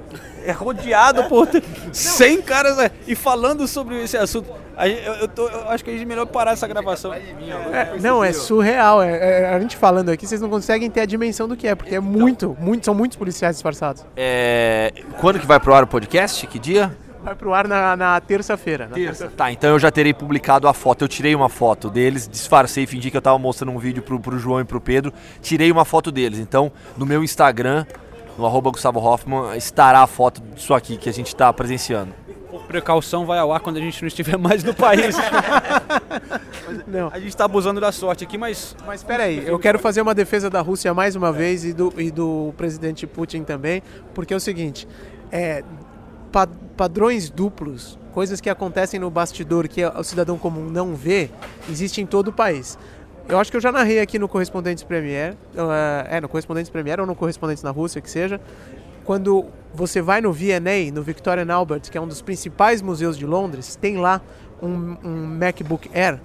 É 0.50 0.52
rodeado 0.52 1.24
por 1.24 1.48
100 1.92 2.42
caras 2.42 2.78
é, 2.78 2.90
e 3.06 3.14
falando 3.14 3.66
sobre 3.68 4.02
esse 4.02 4.16
assunto. 4.16 4.48
Gente- 4.78 5.04
eu, 5.04 5.12
eu 5.14 5.28
tô- 5.28 5.48
eu 5.48 5.68
acho 5.68 5.84
que 5.84 5.90
a 5.90 5.92
gente 5.92 6.02
é 6.02 6.06
melhor 6.06 6.26
parar 6.26 6.52
essa 6.52 6.66
gravação. 6.66 7.12
É, 7.12 7.22
não, 8.00 8.24
é 8.24 8.32
surreal. 8.32 9.02
É, 9.02 9.42
é- 9.42 9.54
a 9.54 9.60
gente 9.60 9.76
falando 9.76 10.08
aqui, 10.10 10.26
vocês 10.26 10.40
não 10.40 10.48
conseguem 10.48 10.90
ter 10.90 11.00
a 11.02 11.06
dimensão 11.06 11.46
do 11.46 11.56
que 11.56 11.68
é, 11.68 11.74
porque 11.74 11.94
é 11.94 12.00
muito, 12.00 12.56
muito, 12.58 12.84
são 12.84 12.94
muitos 12.94 13.16
policiais 13.16 13.56
disfarçados. 13.56 14.04
É, 14.16 14.92
quando 15.20 15.38
que 15.38 15.46
vai 15.46 15.60
pro 15.60 15.74
ar 15.74 15.84
o 15.84 15.86
podcast? 15.86 16.46
Que 16.46 16.58
dia? 16.58 16.96
Vai 17.22 17.34
pro 17.34 17.52
ar 17.52 17.68
na, 17.68 17.94
na 17.96 18.18
terça-feira. 18.18 18.88
na 18.88 18.96
Tá, 19.36 19.52
então 19.52 19.68
eu 19.70 19.78
já 19.78 19.90
terei 19.90 20.14
publicado 20.14 20.66
a 20.66 20.72
foto. 20.72 21.04
Eu 21.04 21.08
tirei 21.08 21.34
uma 21.34 21.50
foto 21.50 21.90
deles, 21.90 22.26
disfarcei, 22.26 22.86
fingi 22.86 23.10
que 23.10 23.16
eu 23.16 23.20
tava 23.20 23.38
mostrando 23.38 23.72
um 23.72 23.78
vídeo 23.78 24.02
pro, 24.02 24.18
pro 24.18 24.38
João 24.38 24.60
e 24.60 24.64
pro 24.64 24.80
Pedro. 24.80 25.12
Tirei 25.42 25.70
uma 25.70 25.84
foto 25.84 26.10
deles. 26.10 26.38
Então, 26.38 26.72
no 26.96 27.04
meu 27.04 27.22
Instagram, 27.22 27.84
no 28.40 28.46
arroba 28.46 28.70
Gustavo 28.70 28.98
Hoffman, 28.98 29.54
estará 29.56 30.00
a 30.02 30.06
foto 30.06 30.40
disso 30.54 30.72
aqui 30.72 30.96
que 30.96 31.08
a 31.08 31.12
gente 31.12 31.36
tá 31.36 31.52
presenciando. 31.52 32.12
Por 32.50 32.62
precaução, 32.62 33.26
vai 33.26 33.38
ao 33.38 33.52
ar 33.52 33.60
quando 33.60 33.76
a 33.76 33.80
gente 33.80 34.00
não 34.02 34.08
estiver 34.08 34.36
mais 34.38 34.64
no 34.64 34.74
país. 34.74 35.14
Não. 36.86 37.08
a 37.12 37.18
gente 37.18 37.36
tá 37.36 37.44
abusando 37.44 37.80
da 37.80 37.90
sorte 37.92 38.24
aqui, 38.24 38.38
mas 38.38 38.76
Mas 38.86 39.00
espera 39.00 39.24
aí, 39.24 39.44
eu 39.46 39.58
quero 39.58 39.78
fazer 39.78 40.00
uma 40.02 40.14
defesa 40.14 40.48
da 40.48 40.60
Rússia 40.60 40.92
mais 40.94 41.14
uma 41.16 41.32
vez 41.32 41.64
e 41.64 41.72
do, 41.72 41.92
e 41.98 42.10
do 42.10 42.52
presidente 42.56 43.06
Putin 43.06 43.42
também, 43.42 43.82
porque 44.14 44.32
é 44.32 44.36
o 44.36 44.40
seguinte, 44.40 44.86
é, 45.32 45.62
pa- 46.32 46.48
padrões 46.76 47.28
duplos, 47.28 47.98
coisas 48.12 48.40
que 48.40 48.48
acontecem 48.48 48.98
no 49.00 49.10
bastidor 49.10 49.66
que 49.68 49.84
o 49.84 50.02
cidadão 50.04 50.38
comum 50.38 50.64
não 50.70 50.94
vê, 50.94 51.30
existem 51.68 52.04
em 52.04 52.06
todo 52.06 52.28
o 52.28 52.32
país. 52.32 52.78
Eu 53.28 53.38
acho 53.38 53.50
que 53.50 53.56
eu 53.56 53.60
já 53.60 53.70
narrei 53.70 54.00
aqui 54.00 54.18
no 54.18 54.28
Correspondentes 54.28 54.82
Premier, 54.82 55.36
eh, 55.54 56.16
é, 56.16 56.20
no 56.20 56.28
Correspondentes 56.28 56.70
Premier 56.70 57.00
ou 57.00 57.06
no 57.06 57.14
Correspondentes 57.14 57.62
na 57.62 57.70
Rússia, 57.70 58.00
que 58.00 58.10
seja, 58.10 58.40
quando 59.04 59.46
você 59.72 60.02
vai 60.02 60.20
no 60.20 60.32
V&A, 60.32 60.92
no 60.92 61.02
Victoria 61.02 61.44
and 61.44 61.52
Albert, 61.52 61.82
que 61.82 61.96
é 61.96 62.00
um 62.00 62.08
dos 62.08 62.22
principais 62.22 62.82
museus 62.82 63.16
de 63.16 63.24
Londres, 63.24 63.76
tem 63.76 63.98
lá 63.98 64.20
um, 64.62 64.96
um 65.04 65.26
MacBook 65.38 65.90
Air 65.94 66.20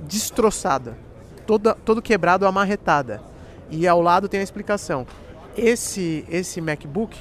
destroçado, 0.00 0.94
toda, 1.46 1.74
todo 1.74 2.02
quebrado, 2.02 2.46
amarretada. 2.46 3.22
E 3.70 3.86
ao 3.86 4.00
lado 4.02 4.28
tem 4.28 4.40
a 4.40 4.42
explicação. 4.42 5.06
Esse, 5.56 6.24
esse 6.28 6.60
MacBook 6.60 7.16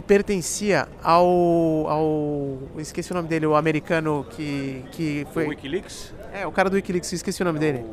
pertencia 0.00 0.88
ao, 1.02 1.26
ao... 1.88 2.58
Esqueci 2.78 3.10
o 3.12 3.14
nome 3.14 3.28
dele, 3.28 3.46
o 3.46 3.54
americano 3.54 4.24
que, 4.30 4.82
que 4.92 5.26
foi... 5.34 5.46
Wikileaks. 5.48 6.14
É, 6.32 6.46
o 6.46 6.52
cara 6.52 6.70
do 6.70 6.74
Wikileaks, 6.76 7.12
esqueci 7.12 7.42
o 7.42 7.44
nome 7.44 7.58
dele. 7.58 7.84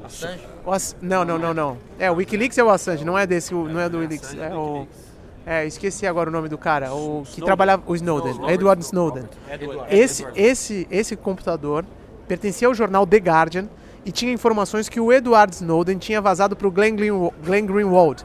O 0.66 0.72
Ass- 0.72 0.96
Não, 1.02 1.26
não, 1.26 1.38
não, 1.38 1.54
não. 1.54 1.78
É, 2.00 2.10
o 2.10 2.16
Wikileaks 2.16 2.58
é 2.58 2.64
o 2.64 2.70
Assange, 2.70 3.04
não 3.04 3.18
é 3.18 3.28
desse, 3.28 3.54
o- 3.54 3.68
não 3.68 3.82
é 3.82 3.90
do 3.90 3.98
Wikileaks. 4.00 4.34
É 4.38 4.56
o. 4.56 4.88
É, 5.46 5.66
esqueci 5.66 6.06
agora 6.06 6.30
o 6.30 6.32
nome 6.32 6.48
do 6.48 6.58
cara, 6.58 6.94
o 6.94 7.24
que 7.26 7.42
trabalhava. 7.42 7.82
O 7.88 7.96
Snowden, 7.96 8.34
Edward 8.50 8.84
Snowden. 8.84 9.24
Esse, 9.90 10.26
esse, 10.36 10.88
esse 10.92 11.16
computador 11.16 11.84
pertencia 12.28 12.68
ao 12.68 12.74
jornal 12.74 13.06
The 13.08 13.18
Guardian 13.18 13.68
e 14.06 14.12
tinha 14.12 14.32
informações 14.32 14.88
que 14.88 15.00
o 15.00 15.12
Edward 15.12 15.54
Snowden 15.56 15.98
tinha 15.98 16.22
vazado 16.22 16.56
para 16.56 16.68
o 16.68 16.72
Glenn, 16.72 16.96
Greenwa- 16.96 17.34
Glenn 17.44 17.66
Greenwald. 17.66 18.24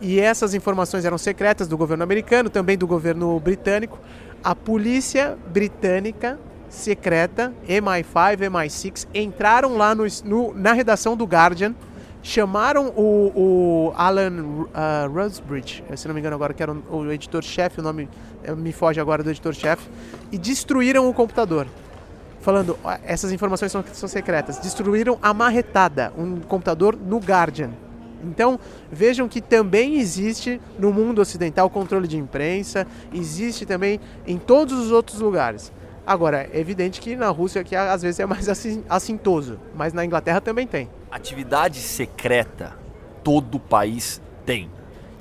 E 0.00 0.18
essas 0.18 0.54
informações 0.54 1.04
eram 1.04 1.18
secretas 1.18 1.68
do 1.68 1.76
governo 1.76 2.02
americano, 2.02 2.48
também 2.48 2.76
do 2.78 2.86
governo 2.86 3.38
britânico. 3.38 3.98
A 4.42 4.54
polícia 4.54 5.36
britânica 5.52 6.38
secreta, 6.68 7.52
MI5, 7.68 8.38
MI6, 8.50 9.06
entraram 9.14 9.76
lá 9.76 9.94
no, 9.94 10.04
no- 10.24 10.54
na 10.54 10.72
redação 10.72 11.16
do 11.16 11.24
Guardian, 11.24 11.74
chamaram 12.22 12.88
o, 12.96 13.32
o 13.34 13.92
Alan 13.96 14.30
uh, 14.42 14.66
Rusbridge, 15.12 15.82
se 15.96 16.06
não 16.06 16.14
me 16.14 16.20
engano 16.20 16.36
agora, 16.36 16.54
que 16.54 16.62
era 16.62 16.72
o, 16.72 16.82
o 16.90 17.12
editor-chefe, 17.12 17.80
o 17.80 17.82
nome 17.82 18.08
eh, 18.44 18.54
me 18.54 18.72
foge 18.72 19.00
agora 19.00 19.22
do 19.22 19.30
editor-chefe, 19.30 19.88
e 20.30 20.38
destruíram 20.38 21.08
o 21.08 21.14
computador 21.14 21.66
falando, 22.40 22.78
"Ó, 22.84 22.96
essas 23.04 23.32
informações 23.32 23.72
são, 23.72 23.82
são 23.92 24.08
secretas. 24.08 24.58
Destruíram 24.58 25.18
a 25.20 25.34
marretada, 25.34 26.12
um 26.16 26.40
computador 26.40 26.96
no 26.96 27.18
Guardian. 27.18 27.70
Então, 28.22 28.58
vejam 28.90 29.28
que 29.28 29.40
também 29.40 29.98
existe 29.98 30.60
no 30.78 30.92
mundo 30.92 31.20
ocidental 31.20 31.68
controle 31.70 32.06
de 32.06 32.16
imprensa, 32.16 32.86
existe 33.12 33.64
também 33.64 34.00
em 34.26 34.38
todos 34.38 34.78
os 34.78 34.90
outros 34.92 35.20
lugares. 35.20 35.72
Agora, 36.06 36.48
é 36.52 36.58
evidente 36.58 37.00
que 37.00 37.14
na 37.14 37.28
Rússia 37.28 37.62
que 37.62 37.76
às 37.76 38.02
vezes 38.02 38.20
é 38.20 38.26
mais 38.26 38.48
assin- 38.48 38.84
assintoso, 38.88 39.58
mas 39.74 39.92
na 39.92 40.04
Inglaterra 40.04 40.40
também 40.40 40.66
tem. 40.66 40.88
Atividade 41.10 41.78
secreta, 41.78 42.76
todo 43.22 43.58
país 43.60 44.20
tem. 44.44 44.70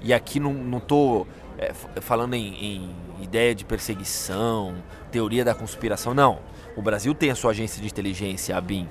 E 0.01 0.13
aqui 0.13 0.39
não, 0.39 0.53
tô 0.79 1.27
é, 1.57 1.73
falando 2.01 2.33
em, 2.33 2.53
em 2.53 2.89
ideia 3.21 3.53
de 3.53 3.65
perseguição, 3.65 4.75
teoria 5.11 5.43
da 5.43 5.53
conspiração, 5.53 6.13
não. 6.13 6.39
O 6.75 6.81
Brasil 6.81 7.13
tem 7.13 7.29
a 7.29 7.35
sua 7.35 7.51
agência 7.51 7.81
de 7.81 7.87
inteligência, 7.87 8.55
a 8.55 8.61
BIM. 8.61 8.87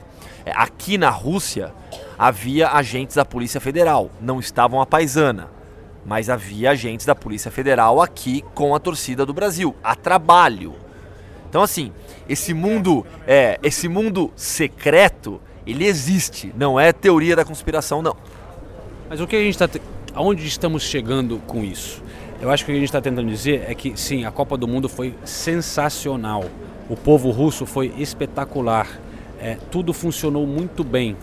Aqui 0.55 0.99
na 0.99 1.11
Rússia 1.11 1.73
havia 2.19 2.71
agentes 2.71 3.17
da 3.17 3.25
Polícia 3.25 3.61
Federal, 3.61 4.11
não 4.21 4.40
estavam 4.40 4.81
a 4.81 4.87
paisana. 4.87 5.49
Mas 6.05 6.31
havia 6.31 6.71
agentes 6.71 7.05
da 7.05 7.14
Polícia 7.14 7.50
Federal 7.50 8.00
aqui 8.00 8.43
com 8.55 8.75
a 8.75 8.78
torcida 8.78 9.26
do 9.26 9.35
Brasil, 9.35 9.75
a 9.83 9.95
trabalho. 9.95 10.75
Então 11.49 11.62
assim, 11.62 11.93
esse 12.28 12.55
mundo 12.55 13.07
é, 13.26 13.59
esse 13.62 13.88
mundo 13.88 14.33
secreto, 14.35 15.40
ele 15.67 15.85
existe, 15.85 16.52
não 16.57 16.78
é 16.78 16.93
teoria 16.93 17.37
da 17.37 17.45
conspiração 17.45 18.00
não. 18.00 18.17
Mas 19.09 19.21
o 19.21 19.26
que 19.26 19.37
a 19.37 19.40
gente 19.40 19.55
está. 19.55 19.69
Aonde 20.14 20.47
estamos 20.47 20.83
chegando 20.83 21.40
com 21.47 21.64
isso? 21.64 22.02
Eu 22.40 22.50
acho 22.50 22.64
que 22.64 22.71
o 22.71 22.75
que 22.75 22.76
a 22.76 22.81
gente 22.81 22.88
está 22.88 23.00
tentando 23.00 23.28
dizer 23.28 23.64
é 23.67 23.75
que 23.75 23.95
sim, 23.97 24.25
a 24.25 24.31
Copa 24.31 24.57
do 24.57 24.69
Mundo 24.69 24.88
foi 24.88 25.14
sensacional. 25.25 26.45
O 26.88 26.97
povo 26.97 27.31
russo 27.31 27.67
foi 27.67 27.93
espetacular. 27.99 28.87
É, 29.40 29.57
tudo 29.71 29.92
funcionou 29.92 30.47
muito 30.47 30.83
bem. 30.83 31.16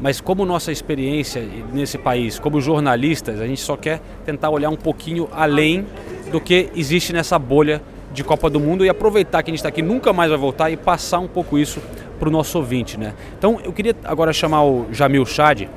Mas 0.00 0.20
como 0.20 0.44
nossa 0.44 0.72
experiência 0.72 1.46
nesse 1.72 1.96
país, 1.96 2.38
como 2.38 2.60
jornalistas, 2.60 3.40
a 3.40 3.46
gente 3.46 3.60
só 3.60 3.76
quer 3.76 4.00
tentar 4.24 4.50
olhar 4.50 4.70
um 4.70 4.76
pouquinho 4.76 5.28
além 5.32 5.86
do 6.32 6.40
que 6.40 6.68
existe 6.74 7.12
nessa 7.12 7.38
bolha 7.38 7.80
de 8.12 8.22
Copa 8.22 8.48
do 8.48 8.60
Mundo 8.60 8.84
e 8.84 8.88
aproveitar 8.88 9.42
que 9.42 9.50
a 9.50 9.52
gente 9.52 9.58
está 9.58 9.68
aqui, 9.68 9.82
nunca 9.82 10.12
mais 10.12 10.30
vai 10.30 10.38
voltar 10.38 10.70
e 10.70 10.76
passar 10.76 11.18
um 11.18 11.26
pouco 11.26 11.58
isso 11.58 11.80
para 12.18 12.28
o 12.28 12.32
nosso 12.32 12.58
ouvinte. 12.58 12.98
Né? 12.98 13.12
Então 13.36 13.60
eu 13.62 13.72
queria 13.72 13.94
agora 14.04 14.32
chamar 14.32 14.64
o 14.64 14.86
Jamil 14.92 15.26
Chad, 15.26 15.68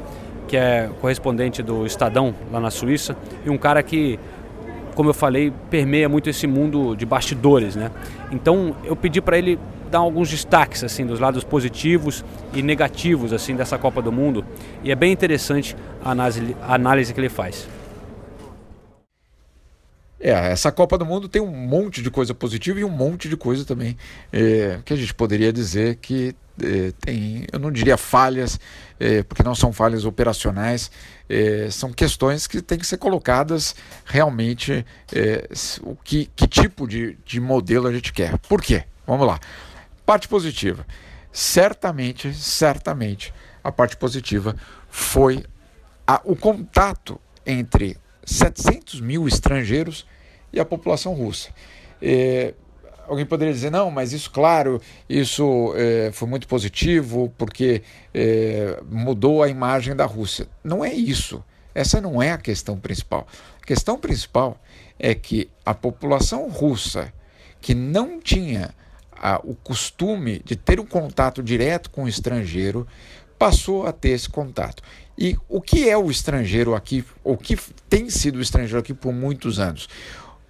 que 0.48 0.55
é 0.55 0.89
correspondente 1.01 1.62
do 1.62 1.86
Estadão 1.86 2.34
lá 2.51 2.60
na 2.60 2.72
Suíça, 2.72 3.17
e 3.46 3.50
um 3.50 3.57
cara 3.57 3.84
que, 3.84 4.19
como 4.96 5.10
eu 5.10 5.13
falei, 5.13 5.51
permeia 5.69 6.07
muito 6.07 6.29
esse 6.29 6.48
mundo 6.48 6.96
de 6.96 7.05
bastidores, 7.05 7.75
né? 7.75 7.91
Então 8.31 8.75
eu 8.86 8.96
pedi 8.96 9.19
para 9.19 9.38
ele 9.38 9.60
dar 9.89 10.00
alguns 10.00 10.29
destaques 10.29 10.84
assim 10.84 11.06
dos 11.06 11.20
lados 11.20 11.44
positivos 11.44 12.24
e 12.53 12.62
negativos 12.62 13.34
assim 13.34 13.56
dessa 13.56 13.77
Copa 13.77 14.01
do 14.01 14.12
Mundo, 14.12 14.46
e 14.84 14.91
é 14.91 14.96
bem 14.96 15.12
interessante 15.12 15.75
a 16.03 16.12
análise, 16.12 17.13
que 17.13 17.20
ele 17.20 17.29
faz. 17.29 17.67
É, 20.20 20.32
essa 20.32 20.72
Copa 20.72 20.98
do 20.98 21.06
Mundo 21.06 21.29
tem 21.29 21.41
um 21.41 21.51
monte 21.51 22.01
de 22.01 22.10
coisa 22.10 22.34
positiva 22.34 22.79
e 22.79 22.84
um 22.84 22.89
monte 22.89 23.29
de 23.29 23.38
coisa 23.38 23.63
também 23.63 23.96
é, 24.34 24.79
que 24.84 24.91
a 24.91 24.96
gente 24.96 25.13
poderia 25.13 25.53
dizer 25.53 25.98
que 25.98 26.36
é, 26.62 26.91
tem, 27.00 27.46
eu 27.51 27.60
não 27.60 27.72
diria 27.72 27.98
falhas, 27.98 28.60
é, 29.00 29.22
porque 29.24 29.44
não 29.44 29.53
são 29.53 29.72
falhas 29.72 30.06
operacionais, 30.06 30.89
é, 31.29 31.70
são 31.70 31.94
questões 31.94 32.48
que 32.48 32.62
têm 32.62 32.79
que 32.79 32.88
ser 32.88 32.98
colocadas 32.98 33.75
realmente 34.06 34.86
é, 35.13 35.48
o 35.82 35.96
que, 35.96 36.29
que 36.36 36.48
tipo 36.48 36.88
de, 36.88 37.17
de 37.24 37.39
modelo 37.39 37.88
a 37.88 37.94
gente 37.94 38.12
quer. 38.12 38.38
Por 38.39 38.62
quê? 38.62 38.84
Vamos 39.06 39.25
lá. 39.25 39.39
Parte 40.07 40.25
positiva. 40.29 40.87
Certamente, 41.33 42.33
certamente, 42.33 43.33
a 43.61 43.73
parte 43.73 43.97
positiva 43.97 44.55
foi 44.89 45.43
a- 46.07 46.21
o 46.23 46.33
contato 46.33 47.19
entre 47.45 47.97
700 48.23 49.01
mil 49.01 49.27
estrangeiros 49.27 50.07
e 50.53 50.61
a 50.61 50.65
população 50.65 51.13
russa. 51.13 51.49
É, 52.01 52.53
alguém 53.05 53.25
poderia 53.25 53.53
dizer, 53.53 53.69
não, 53.69 53.91
mas 53.91 54.13
isso, 54.13 54.31
claro, 54.31 54.81
isso 55.09 55.73
é, 55.75 56.09
foi 56.13 56.29
muito 56.29 56.47
positivo 56.47 57.33
porque 57.37 57.83
é, 58.13 58.81
mudou 58.89 59.43
a 59.43 59.49
imagem 59.49 59.93
da 59.93 60.05
Rússia. 60.05 60.47
Não 60.63 60.85
é 60.85 60.93
isso. 60.93 61.43
Essa 61.75 61.99
não 61.99 62.21
é 62.23 62.31
a 62.31 62.37
questão 62.37 62.79
principal. 62.79 63.27
A 63.61 63.65
questão 63.65 63.99
principal 63.99 64.57
é 64.97 65.13
que 65.13 65.49
a 65.65 65.73
população 65.73 66.47
russa 66.49 67.11
que 67.59 67.75
não 67.75 68.21
tinha 68.21 68.73
ah, 69.19 69.39
o 69.43 69.55
costume 69.55 70.41
de 70.43 70.55
ter 70.55 70.79
um 70.79 70.86
contato 70.86 71.41
direto 71.43 71.89
com 71.89 72.03
o 72.03 72.07
estrangeiro 72.07 72.88
passou 73.38 73.86
a 73.86 73.91
ter 73.91 74.09
esse 74.09 74.29
contato. 74.29 74.81
E 75.17 75.38
o 75.50 75.62
que 75.62 75.89
é 75.89 75.97
o 75.97 76.09
estrangeiro 76.12 76.75
aqui, 76.75 77.03
o 77.24 77.36
que 77.38 77.57
tem 77.89 78.09
sido 78.09 78.38
o 78.38 78.41
estrangeiro 78.41 78.79
aqui 78.79 78.93
por 78.93 79.13
muitos 79.13 79.59
anos? 79.59 79.88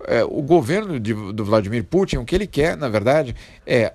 É, 0.05 0.23
o 0.23 0.41
governo 0.41 0.99
de- 0.99 1.13
do 1.33 1.43
Vladimir 1.43 1.83
Putin, 1.83 2.17
o 2.17 2.25
que 2.25 2.35
ele 2.35 2.47
quer, 2.47 2.77
na 2.77 2.87
verdade, 2.87 3.35
é 3.65 3.93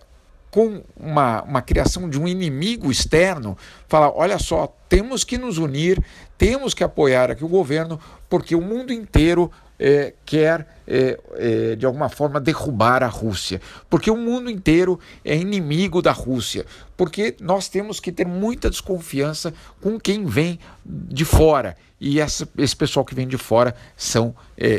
com 0.53 0.83
uma, 0.95 1.43
uma 1.45 1.63
criação 1.63 2.11
de 2.11 2.21
um 2.21 2.29
inimigo 2.29 2.93
externo, 2.93 3.57
falar: 3.89 4.13
olha 4.15 4.39
só, 4.39 4.73
temos 4.87 5.25
que 5.25 5.39
nos 5.39 5.57
unir, 5.57 5.99
temos 6.37 6.75
que 6.75 6.85
apoiar 6.85 7.31
aqui 7.31 7.43
o 7.43 7.49
governo, 7.49 7.99
porque 8.29 8.55
o 8.55 8.61
mundo 8.61 8.93
inteiro 8.93 9.51
é, 9.79 10.13
quer, 10.27 10.69
é, 10.87 11.19
é, 11.37 11.75
de 11.75 11.87
alguma 11.87 12.11
forma, 12.11 12.39
derrubar 12.39 13.03
a 13.03 13.07
Rússia, 13.07 13.63
porque 13.89 14.11
o 14.11 14.17
mundo 14.17 14.51
inteiro 14.51 15.01
é 15.25 15.35
inimigo 15.35 16.03
da 16.03 16.13
Rússia, 16.13 16.67
porque 16.99 17.35
nós 17.41 17.71
temos 17.71 17.99
que 17.99 18.13
ter 18.13 18.27
muita 18.27 18.69
desconfiança 18.69 19.55
com 19.81 19.99
quem 19.99 20.27
vem 20.27 20.61
de 20.85 21.25
fora, 21.25 21.79
e 21.99 22.21
essa, 22.21 22.47
esse 22.59 22.77
pessoal 22.77 23.07
que 23.07 23.15
vem 23.15 23.27
de 23.27 23.39
fora 23.39 23.75
são 23.97 24.35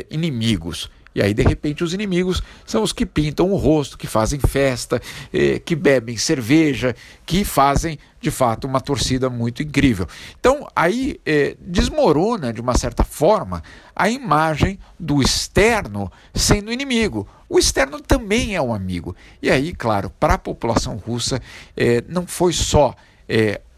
inimigos. 0.08 0.88
E 1.14 1.22
aí, 1.22 1.32
de 1.32 1.42
repente, 1.42 1.84
os 1.84 1.94
inimigos 1.94 2.42
são 2.66 2.82
os 2.82 2.92
que 2.92 3.06
pintam 3.06 3.52
o 3.52 3.56
rosto, 3.56 3.96
que 3.96 4.06
fazem 4.06 4.40
festa, 4.40 5.00
eh, 5.32 5.60
que 5.60 5.76
bebem 5.76 6.16
cerveja, 6.16 6.96
que 7.24 7.44
fazem, 7.44 7.98
de 8.20 8.32
fato, 8.32 8.66
uma 8.66 8.80
torcida 8.80 9.30
muito 9.30 9.62
incrível. 9.62 10.08
Então, 10.40 10.66
aí 10.74 11.20
eh, 11.24 11.56
desmorona, 11.60 12.52
de 12.52 12.60
uma 12.60 12.76
certa 12.76 13.04
forma, 13.04 13.62
a 13.94 14.10
imagem 14.10 14.76
do 14.98 15.22
externo 15.22 16.10
sendo 16.34 16.72
inimigo. 16.72 17.28
O 17.48 17.60
externo 17.60 18.00
também 18.00 18.56
é 18.56 18.60
um 18.60 18.74
amigo. 18.74 19.14
E 19.40 19.50
aí, 19.50 19.72
claro, 19.72 20.10
para 20.18 20.34
a 20.34 20.38
população 20.38 20.96
russa, 20.96 21.40
eh, 21.76 22.02
não 22.08 22.26
foi 22.26 22.52
só 22.52 22.94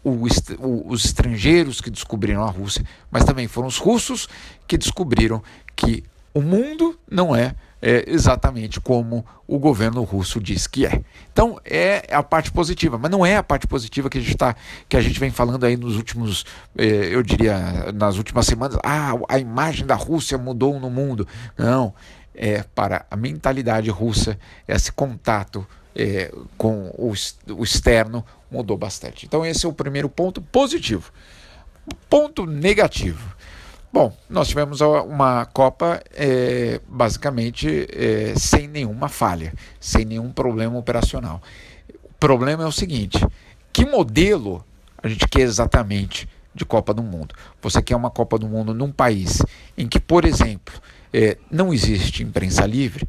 os 0.03 1.05
estrangeiros 1.05 1.79
que 1.79 1.89
descobriram 1.89 2.43
a 2.43 2.49
Rússia, 2.49 2.83
mas 3.11 3.23
também 3.23 3.47
foram 3.47 3.67
os 3.67 3.77
russos 3.77 4.27
que 4.67 4.77
descobriram 4.77 5.41
que 5.75 6.03
o 6.37 6.41
mundo 6.41 6.99
não 7.09 7.35
é, 7.35 7.55
é, 7.81 8.05
exatamente 8.07 8.79
como 8.79 9.25
o 9.47 9.57
governo 9.57 10.03
russo 10.03 10.39
diz 10.39 10.67
que 10.67 10.85
é. 10.85 11.01
Então 11.33 11.59
é 11.65 12.03
a 12.11 12.21
parte 12.21 12.51
positiva, 12.51 12.95
mas 12.95 13.09
não 13.09 13.25
é 13.25 13.37
a 13.37 13.43
parte 13.43 13.65
positiva 13.65 14.07
que 14.07 14.19
a 14.19 14.21
gente 14.21 14.37
tá, 14.37 14.55
que 14.87 14.95
a 14.95 15.01
gente 15.01 15.19
vem 15.19 15.31
falando 15.31 15.65
aí 15.65 15.75
nos 15.75 15.95
últimos, 15.95 16.45
é, 16.77 16.85
eu 16.85 17.23
diria, 17.23 17.91
nas 17.91 18.17
últimas 18.17 18.45
semanas. 18.45 18.77
Ah, 18.83 19.13
a 19.27 19.39
imagem 19.39 19.85
da 19.85 19.95
Rússia 19.95 20.37
mudou 20.37 20.79
no 20.79 20.91
mundo. 20.91 21.27
Não, 21.57 21.91
é 22.35 22.63
para 22.75 23.03
a 23.09 23.15
mentalidade 23.15 23.89
russa 23.89 24.37
esse 24.67 24.91
contato 24.91 25.65
é, 25.95 26.31
com 26.55 26.89
o, 26.95 27.13
o 27.49 27.63
externo 27.63 28.23
mudou 28.51 28.77
bastante. 28.77 29.25
Então 29.25 29.43
esse 29.43 29.65
é 29.65 29.69
o 29.69 29.73
primeiro 29.73 30.07
ponto 30.07 30.39
positivo. 30.39 31.11
Ponto 32.07 32.45
negativo. 32.45 33.35
Bom, 33.91 34.15
nós 34.29 34.49
tivemos 34.49 34.81
uma 34.81 35.45
Copa 35.45 36.01
é, 36.13 36.81
basicamente 36.87 37.87
é, 37.91 38.33
sem 38.35 38.67
nenhuma 38.67 39.07
falha, 39.07 39.53
sem 39.79 40.05
nenhum 40.05 40.31
problema 40.31 40.77
operacional. 40.77 41.41
O 42.03 42.13
problema 42.19 42.63
é 42.63 42.67
o 42.67 42.71
seguinte: 42.71 43.25
que 43.71 43.85
modelo 43.85 44.63
a 45.01 45.07
gente 45.07 45.27
quer 45.27 45.41
exatamente 45.41 46.27
de 46.53 46.65
Copa 46.65 46.93
do 46.93 47.01
Mundo? 47.01 47.33
Você 47.61 47.81
quer 47.81 47.95
uma 47.95 48.11
Copa 48.11 48.37
do 48.37 48.47
Mundo 48.47 48.73
num 48.73 48.91
país 48.91 49.41
em 49.77 49.87
que, 49.87 49.99
por 49.99 50.25
exemplo, 50.25 50.73
é, 51.13 51.37
não 51.49 51.73
existe 51.73 52.23
imprensa 52.23 52.65
livre, 52.65 53.07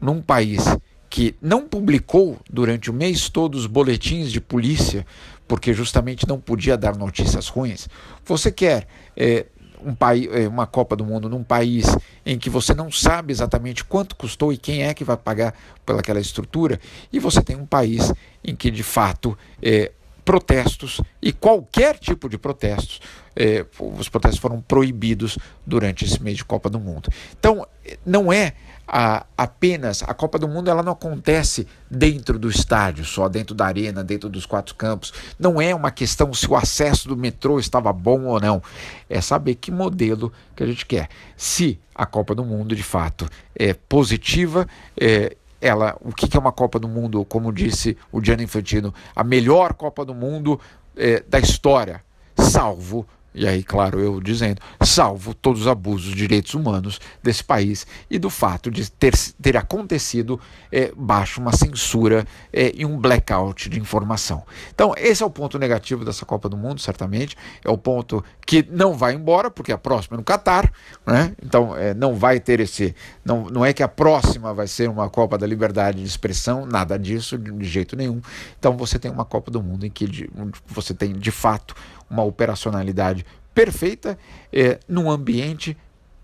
num 0.00 0.20
país 0.20 0.64
que 1.08 1.34
não 1.40 1.66
publicou 1.66 2.38
durante 2.50 2.90
o 2.90 2.92
mês 2.92 3.28
todo 3.28 3.54
os 3.54 3.66
boletins 3.66 4.30
de 4.30 4.40
polícia, 4.40 5.06
porque 5.46 5.72
justamente 5.72 6.26
não 6.26 6.40
podia 6.40 6.76
dar 6.76 6.96
notícias 6.96 7.48
ruins. 7.48 7.88
Você 8.24 8.50
quer 8.50 8.86
é, 9.16 9.46
um 9.84 9.94
país, 9.94 10.28
é, 10.32 10.48
uma 10.48 10.66
Copa 10.66 10.96
do 10.96 11.04
Mundo 11.04 11.28
num 11.28 11.42
país 11.42 11.86
em 12.24 12.38
que 12.38 12.50
você 12.50 12.74
não 12.74 12.90
sabe 12.90 13.32
exatamente 13.32 13.84
quanto 13.84 14.16
custou 14.16 14.52
e 14.52 14.56
quem 14.56 14.82
é 14.82 14.94
que 14.94 15.04
vai 15.04 15.16
pagar 15.16 15.54
pelaquela 15.84 16.20
estrutura, 16.20 16.80
e 17.12 17.18
você 17.18 17.42
tem 17.42 17.56
um 17.56 17.66
país 17.66 18.12
em 18.44 18.54
que 18.54 18.70
de 18.70 18.82
fato 18.82 19.36
é, 19.62 19.92
protestos 20.24 21.00
e 21.22 21.32
qualquer 21.32 21.96
tipo 21.98 22.28
de 22.28 22.36
protestos, 22.36 23.00
é, 23.36 23.64
os 23.78 24.08
protestos 24.08 24.40
foram 24.40 24.60
proibidos 24.60 25.38
durante 25.64 26.04
esse 26.04 26.20
mês 26.20 26.36
de 26.36 26.44
Copa 26.44 26.68
do 26.68 26.80
Mundo. 26.80 27.08
Então, 27.38 27.64
não 28.04 28.32
é 28.32 28.54
a, 28.86 29.26
apenas 29.36 30.02
a 30.02 30.14
Copa 30.14 30.38
do 30.38 30.46
Mundo 30.46 30.70
ela 30.70 30.82
não 30.82 30.92
acontece 30.92 31.66
dentro 31.90 32.38
do 32.38 32.48
estádio, 32.48 33.04
só 33.04 33.28
dentro 33.28 33.54
da 33.54 33.66
arena, 33.66 34.04
dentro 34.04 34.28
dos 34.28 34.46
quatro 34.46 34.74
campos. 34.74 35.12
Não 35.38 35.60
é 35.60 35.74
uma 35.74 35.90
questão 35.90 36.32
se 36.32 36.48
o 36.48 36.54
acesso 36.54 37.08
do 37.08 37.16
metrô 37.16 37.58
estava 37.58 37.92
bom 37.92 38.24
ou 38.24 38.40
não. 38.40 38.62
É 39.08 39.20
saber 39.20 39.56
que 39.56 39.70
modelo 39.70 40.32
que 40.54 40.62
a 40.62 40.66
gente 40.66 40.86
quer. 40.86 41.08
Se 41.36 41.78
a 41.94 42.06
Copa 42.06 42.34
do 42.34 42.44
Mundo 42.44 42.76
de 42.76 42.82
fato 42.82 43.28
é 43.54 43.74
positiva, 43.74 44.66
é, 44.98 45.36
ela, 45.60 45.96
o 46.00 46.12
que 46.12 46.36
é 46.36 46.40
uma 46.40 46.52
Copa 46.52 46.78
do 46.78 46.88
Mundo? 46.88 47.24
Como 47.24 47.52
disse 47.52 47.96
o 48.12 48.22
Gianni 48.22 48.44
Infantino, 48.44 48.94
a 49.14 49.24
melhor 49.24 49.74
Copa 49.74 50.04
do 50.04 50.14
Mundo 50.14 50.60
é, 50.96 51.22
da 51.26 51.38
história, 51.38 52.02
salvo 52.36 53.06
e 53.36 53.46
aí, 53.46 53.62
claro, 53.62 54.00
eu 54.00 54.18
dizendo, 54.18 54.62
salvo 54.82 55.34
todos 55.34 55.62
os 55.62 55.66
abusos 55.68 56.10
de 56.10 56.16
direitos 56.16 56.54
humanos 56.54 56.98
desse 57.22 57.44
país 57.44 57.86
e 58.10 58.18
do 58.18 58.30
fato 58.30 58.70
de 58.70 58.90
ter, 58.90 59.12
ter 59.40 59.58
acontecido 59.58 60.40
é, 60.72 60.90
baixo 60.96 61.38
uma 61.38 61.52
censura 61.52 62.26
é, 62.50 62.72
e 62.74 62.86
um 62.86 62.98
blackout 62.98 63.68
de 63.68 63.78
informação. 63.78 64.42
Então, 64.74 64.94
esse 64.96 65.22
é 65.22 65.26
o 65.26 65.30
ponto 65.30 65.58
negativo 65.58 66.02
dessa 66.02 66.24
Copa 66.24 66.48
do 66.48 66.56
Mundo, 66.56 66.80
certamente. 66.80 67.36
É 67.62 67.68
o 67.68 67.76
ponto 67.76 68.24
que 68.46 68.66
não 68.70 68.94
vai 68.94 69.12
embora, 69.12 69.50
porque 69.50 69.70
a 69.70 69.76
próxima 69.76 70.16
é 70.16 70.18
no 70.18 70.24
Catar, 70.24 70.72
né? 71.06 71.34
Então, 71.42 71.76
é, 71.76 71.92
não 71.92 72.14
vai 72.14 72.40
ter 72.40 72.60
esse. 72.60 72.94
Não, 73.22 73.44
não 73.50 73.64
é 73.64 73.74
que 73.74 73.82
a 73.82 73.88
próxima 73.88 74.54
vai 74.54 74.66
ser 74.66 74.88
uma 74.88 75.10
Copa 75.10 75.36
da 75.36 75.46
Liberdade 75.46 75.98
de 75.98 76.08
Expressão, 76.08 76.64
nada 76.64 76.98
disso, 76.98 77.36
de 77.36 77.64
jeito 77.64 77.94
nenhum. 77.96 78.22
Então, 78.58 78.78
você 78.78 78.98
tem 78.98 79.10
uma 79.10 79.26
Copa 79.26 79.50
do 79.50 79.62
Mundo 79.62 79.84
em 79.84 79.90
que 79.90 80.06
de, 80.06 80.30
você 80.66 80.94
tem, 80.94 81.12
de 81.12 81.30
fato, 81.30 81.74
uma 82.08 82.22
operacionalidade 82.22 83.24
perfeita 83.54 84.18
é, 84.52 84.78
num 84.86 85.10
ambiente 85.10 85.76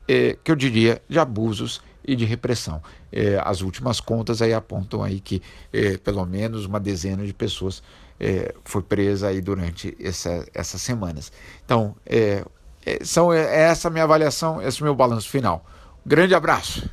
é, 0.07 0.37
que 0.43 0.51
eu 0.51 0.57
diria 0.57 1.01
de 1.09 1.19
abusos 1.19 1.81
e 2.05 2.17
de 2.17 2.25
repressão. 2.25 2.83
É, 3.11 3.41
as 3.45 3.61
últimas 3.61 4.01
contas 4.01 4.43
aí 4.43 4.53
apontam 4.53 5.03
aí 5.03 5.21
que 5.21 5.41
é, 5.73 5.97
pelo 5.97 6.25
menos 6.27 6.67
uma 6.67 6.81
dezena 6.81 7.25
de 7.25 7.33
pessoas 7.33 7.83
é, 8.19 8.55
foi 8.65 8.83
presa 8.83 9.29
aí 9.29 9.41
durante 9.41 9.97
essa, 10.01 10.47
essas 10.55 10.81
semanas. 10.83 11.33
Então, 11.65 11.97
é, 12.07 12.45
é 12.85 13.05
são, 13.05 13.33
é 13.33 13.63
essa 13.63 13.91
minha 13.91 14.05
avaliação, 14.05 14.61
esse 14.61 14.81
é 14.81 14.85
meu 14.85 14.95
balanço 14.95 15.29
final. 15.29 15.65
grande 16.05 16.35
abraço! 16.35 16.89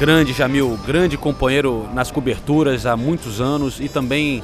Grande 0.00 0.32
Jamil, 0.32 0.78
grande 0.86 1.18
companheiro 1.18 1.86
nas 1.92 2.10
coberturas 2.10 2.86
há 2.86 2.96
muitos 2.96 3.38
anos 3.38 3.78
e 3.80 3.86
também 3.86 4.42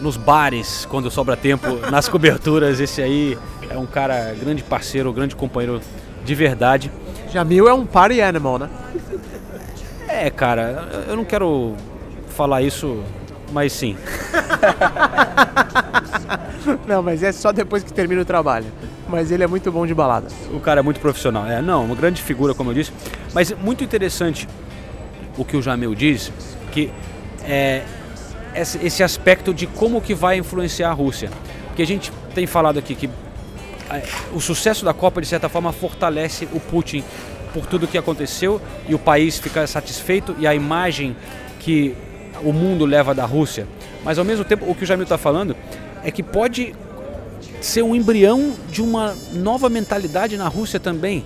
nos 0.00 0.16
bares, 0.16 0.84
quando 0.86 1.08
sobra 1.08 1.36
tempo, 1.36 1.76
nas 1.88 2.08
coberturas. 2.08 2.80
Esse 2.80 3.00
aí 3.00 3.38
é 3.70 3.78
um 3.78 3.86
cara, 3.86 4.34
grande 4.34 4.64
parceiro, 4.64 5.12
grande 5.12 5.36
companheiro 5.36 5.80
de 6.24 6.34
verdade. 6.34 6.90
Jamil 7.30 7.68
é 7.68 7.72
um 7.72 7.86
party 7.86 8.20
animal, 8.20 8.58
né? 8.58 8.68
É, 10.08 10.30
cara, 10.30 10.88
eu 11.06 11.14
não 11.14 11.24
quero 11.24 11.76
falar 12.30 12.62
isso, 12.62 13.04
mas 13.52 13.72
sim. 13.72 13.96
não, 16.88 17.04
mas 17.04 17.22
é 17.22 17.30
só 17.30 17.52
depois 17.52 17.84
que 17.84 17.92
termina 17.92 18.22
o 18.22 18.24
trabalho. 18.24 18.66
Mas 19.08 19.30
ele 19.30 19.44
é 19.44 19.46
muito 19.46 19.70
bom 19.70 19.86
de 19.86 19.94
balada. 19.94 20.26
O 20.52 20.58
cara 20.58 20.80
é 20.80 20.82
muito 20.82 20.98
profissional. 20.98 21.46
É, 21.46 21.62
não, 21.62 21.84
uma 21.84 21.94
grande 21.94 22.20
figura, 22.20 22.52
como 22.52 22.70
eu 22.70 22.74
disse. 22.74 22.92
Mas 23.32 23.52
muito 23.52 23.84
interessante 23.84 24.48
o 25.38 25.44
que 25.44 25.56
o 25.56 25.62
Jamil 25.62 25.94
diz, 25.94 26.30
que 26.72 26.90
é 27.44 27.84
esse 28.54 29.02
aspecto 29.02 29.54
de 29.54 29.66
como 29.66 30.00
que 30.00 30.14
vai 30.14 30.36
influenciar 30.38 30.90
a 30.90 30.92
Rússia. 30.92 31.30
Porque 31.68 31.82
a 31.82 31.86
gente 31.86 32.12
tem 32.34 32.46
falado 32.46 32.78
aqui 32.78 32.94
que 32.94 33.08
é, 33.90 34.02
o 34.34 34.40
sucesso 34.40 34.84
da 34.84 34.92
Copa, 34.92 35.20
de 35.20 35.26
certa 35.26 35.48
forma, 35.48 35.72
fortalece 35.72 36.48
o 36.52 36.58
Putin 36.58 37.04
por 37.54 37.66
tudo 37.66 37.86
que 37.86 37.96
aconteceu 37.96 38.60
e 38.88 38.94
o 38.94 38.98
país 38.98 39.38
fica 39.38 39.66
satisfeito 39.66 40.34
e 40.38 40.46
a 40.46 40.54
imagem 40.54 41.16
que 41.60 41.94
o 42.42 42.52
mundo 42.52 42.84
leva 42.84 43.14
da 43.14 43.24
Rússia. 43.24 43.66
Mas 44.04 44.18
ao 44.18 44.24
mesmo 44.24 44.44
tempo, 44.44 44.68
o 44.68 44.74
que 44.74 44.84
o 44.84 44.86
Jamil 44.86 45.04
está 45.04 45.16
falando 45.16 45.56
é 46.04 46.10
que 46.10 46.22
pode 46.22 46.74
ser 47.60 47.82
um 47.82 47.94
embrião 47.94 48.54
de 48.70 48.82
uma 48.82 49.16
nova 49.32 49.68
mentalidade 49.68 50.36
na 50.36 50.48
Rússia 50.48 50.78
também 50.78 51.24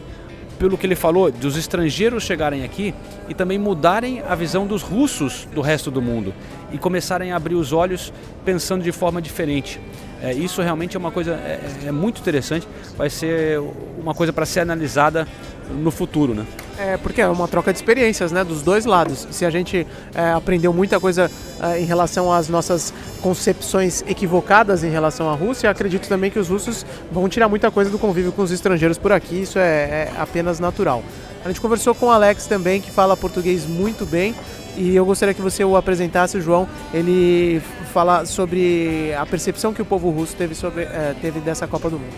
pelo 0.63 0.79
que 0.79 0.87
ele 0.87 0.95
falou, 0.95 1.29
dos 1.29 1.57
estrangeiros 1.57 2.23
chegarem 2.23 2.63
aqui 2.63 2.95
e 3.29 3.35
também 3.35 3.59
mudarem 3.59 4.23
a 4.29 4.37
visão 4.37 4.65
dos 4.65 4.81
russos 4.81 5.49
do 5.53 5.61
resto 5.61 5.91
do 5.91 6.01
mundo 6.01 6.33
e 6.71 6.79
começarem 6.79 7.33
a 7.33 7.37
abrir 7.37 7.57
os 7.57 7.73
olhos 7.73 8.13
pensando 8.45 8.85
de 8.85 8.93
forma 8.93 9.21
diferente. 9.21 9.81
É, 10.23 10.33
isso 10.33 10.63
realmente 10.63 10.97
é 10.97 11.01
uma 11.01 11.11
coisa 11.11 11.33
é, 11.33 11.59
é 11.87 11.91
muito 11.91 12.21
interessante, 12.21 12.69
vai 12.97 13.11
ser 13.11 13.61
uma 14.01 14.15
coisa 14.15 14.33
para 14.33 14.47
ser 14.47 14.61
analisada 14.61 15.27
no 15.69 15.91
futuro, 15.91 16.33
né? 16.33 16.47
É, 16.79 16.97
porque 16.97 17.21
é 17.21 17.29
uma 17.29 17.47
troca 17.47 17.73
de 17.73 17.79
experiências, 17.79 18.33
né, 18.33 18.43
dos 18.43 18.63
dois 18.63 18.85
lados. 18.85 19.29
Se 19.31 19.45
a 19.45 19.51
gente 19.51 19.87
é, 20.15 20.33
aprendeu 20.33 20.73
muita 20.73 20.99
coisa 20.99 21.31
é, 21.61 21.81
em 21.81 21.85
relação 21.85 22.33
às 22.33 22.49
nossas 22.49 22.93
concepções 23.21 24.03
equivocadas 24.09 24.83
em 24.83 24.91
relação 24.91 25.29
à 25.29 25.35
Rússia, 25.35 25.71
acredito 25.71 26.09
também 26.09 26.31
que 26.31 26.39
os 26.39 26.49
russos 26.49 26.85
vão 27.11 27.29
tirar 27.29 27.49
muita 27.49 27.71
coisa 27.71 27.91
do 27.91 27.99
convívio 27.99 28.33
com 28.33 28.43
os 28.43 28.51
estrangeiros 28.51 28.99
por 28.99 29.13
aqui, 29.13 29.43
isso 29.43 29.59
é, 29.59 29.63
é 29.63 30.13
apenas 30.19 30.59
natural. 30.59 31.03
A 31.45 31.49
gente 31.49 31.61
conversou 31.61 31.95
com 31.95 32.07
o 32.07 32.11
Alex 32.11 32.47
também, 32.47 32.81
que 32.81 32.91
fala 32.91 33.17
português 33.17 33.67
muito 33.67 34.07
bem, 34.07 34.35
e 34.77 34.97
eu 34.97 35.05
gostaria 35.05 35.35
que 35.35 35.43
você 35.43 35.63
o 35.65 35.77
apresentasse, 35.77 36.41
João. 36.41 36.67
Ele 36.95 37.61
fala 37.93 38.25
sobre 38.25 39.13
a 39.19 39.27
percepção 39.27 39.75
que 39.75 39.83
o 39.83 39.85
povo 39.85 40.09
russo 40.11 40.35
teve, 40.35 40.55
sobre, 40.55 40.85
é, 40.85 41.15
teve 41.21 41.41
dessa 41.41 41.67
Copa 41.67 41.91
do 41.91 41.99
Mundo. 41.99 42.15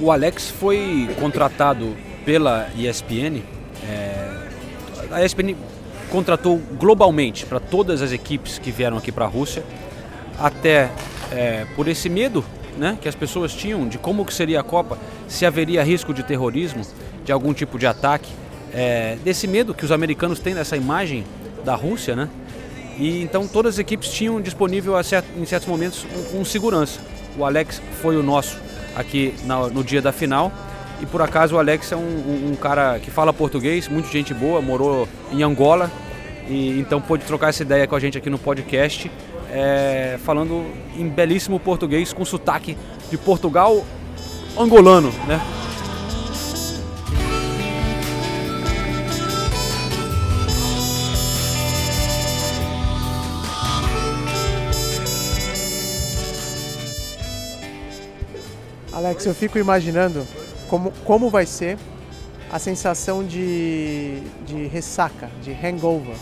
O 0.00 0.10
Alex 0.10 0.50
foi 0.50 1.08
contratado 1.20 1.94
pela 2.26 2.68
ESPN. 2.76 3.40
É, 3.88 4.48
a 5.12 5.24
ESPN 5.24 5.54
contratou 6.10 6.60
globalmente 6.78 7.46
para 7.46 7.60
todas 7.60 8.02
as 8.02 8.10
equipes 8.10 8.58
que 8.58 8.72
vieram 8.72 8.98
aqui 8.98 9.12
para 9.12 9.24
a 9.24 9.28
Rússia, 9.28 9.62
até 10.38 10.90
é, 11.32 11.64
por 11.76 11.86
esse 11.86 12.08
medo 12.08 12.44
né, 12.76 12.98
que 13.00 13.08
as 13.08 13.14
pessoas 13.14 13.54
tinham 13.54 13.88
de 13.88 13.96
como 13.96 14.24
que 14.24 14.34
seria 14.34 14.60
a 14.60 14.62
Copa, 14.62 14.98
se 15.28 15.46
haveria 15.46 15.82
risco 15.82 16.12
de 16.12 16.22
terrorismo, 16.22 16.82
de 17.24 17.32
algum 17.32 17.54
tipo 17.54 17.78
de 17.78 17.86
ataque, 17.86 18.30
é, 18.74 19.16
desse 19.24 19.46
medo 19.46 19.72
que 19.72 19.84
os 19.84 19.92
americanos 19.92 20.40
têm 20.40 20.54
dessa 20.54 20.76
imagem 20.76 21.24
da 21.64 21.74
Rússia, 21.74 22.14
né? 22.14 22.28
E 22.98 23.22
então 23.22 23.46
todas 23.46 23.74
as 23.74 23.78
equipes 23.78 24.10
tinham 24.10 24.40
disponível 24.40 25.02
certo, 25.04 25.28
em 25.36 25.44
certos 25.44 25.68
momentos 25.68 26.06
um, 26.34 26.40
um, 26.40 26.44
segurança. 26.44 26.98
O 27.38 27.44
Alex 27.44 27.80
foi 28.00 28.16
o 28.16 28.22
nosso 28.22 28.58
aqui 28.94 29.34
na, 29.44 29.68
no 29.68 29.84
dia 29.84 30.00
da 30.00 30.12
final 30.12 30.52
e 31.00 31.06
por 31.06 31.20
acaso 31.20 31.56
o 31.56 31.58
Alex 31.58 31.92
é 31.92 31.96
um, 31.96 32.00
um, 32.00 32.50
um, 32.52 32.56
cara 32.56 32.98
que 32.98 33.10
fala 33.10 33.32
português, 33.32 33.88
muito 33.88 34.08
gente 34.08 34.32
boa, 34.32 34.62
morou 34.62 35.08
em 35.30 35.42
Angola 35.42 35.90
e 36.48 36.78
então 36.78 37.00
pôde 37.00 37.24
trocar 37.24 37.50
essa 37.50 37.62
ideia 37.62 37.86
com 37.86 37.94
a 37.94 38.00
gente 38.00 38.16
aqui 38.16 38.30
no 38.30 38.38
podcast, 38.38 39.10
é, 39.50 40.18
falando 40.24 40.64
em 40.96 41.08
belíssimo 41.08 41.60
português 41.60 42.12
com 42.12 42.24
sotaque 42.24 42.76
de 43.10 43.18
Portugal 43.18 43.84
angolano, 44.58 45.12
né? 45.26 45.40
Alex, 58.92 59.26
eu 59.26 59.34
fico 59.34 59.58
imaginando 59.58 60.26
como, 60.68 60.90
como 61.04 61.30
vai 61.30 61.46
ser 61.46 61.78
a 62.50 62.58
sensação 62.58 63.24
de, 63.24 64.20
de 64.46 64.66
ressaca, 64.66 65.28
de 65.42 65.52
hangover 65.52 66.16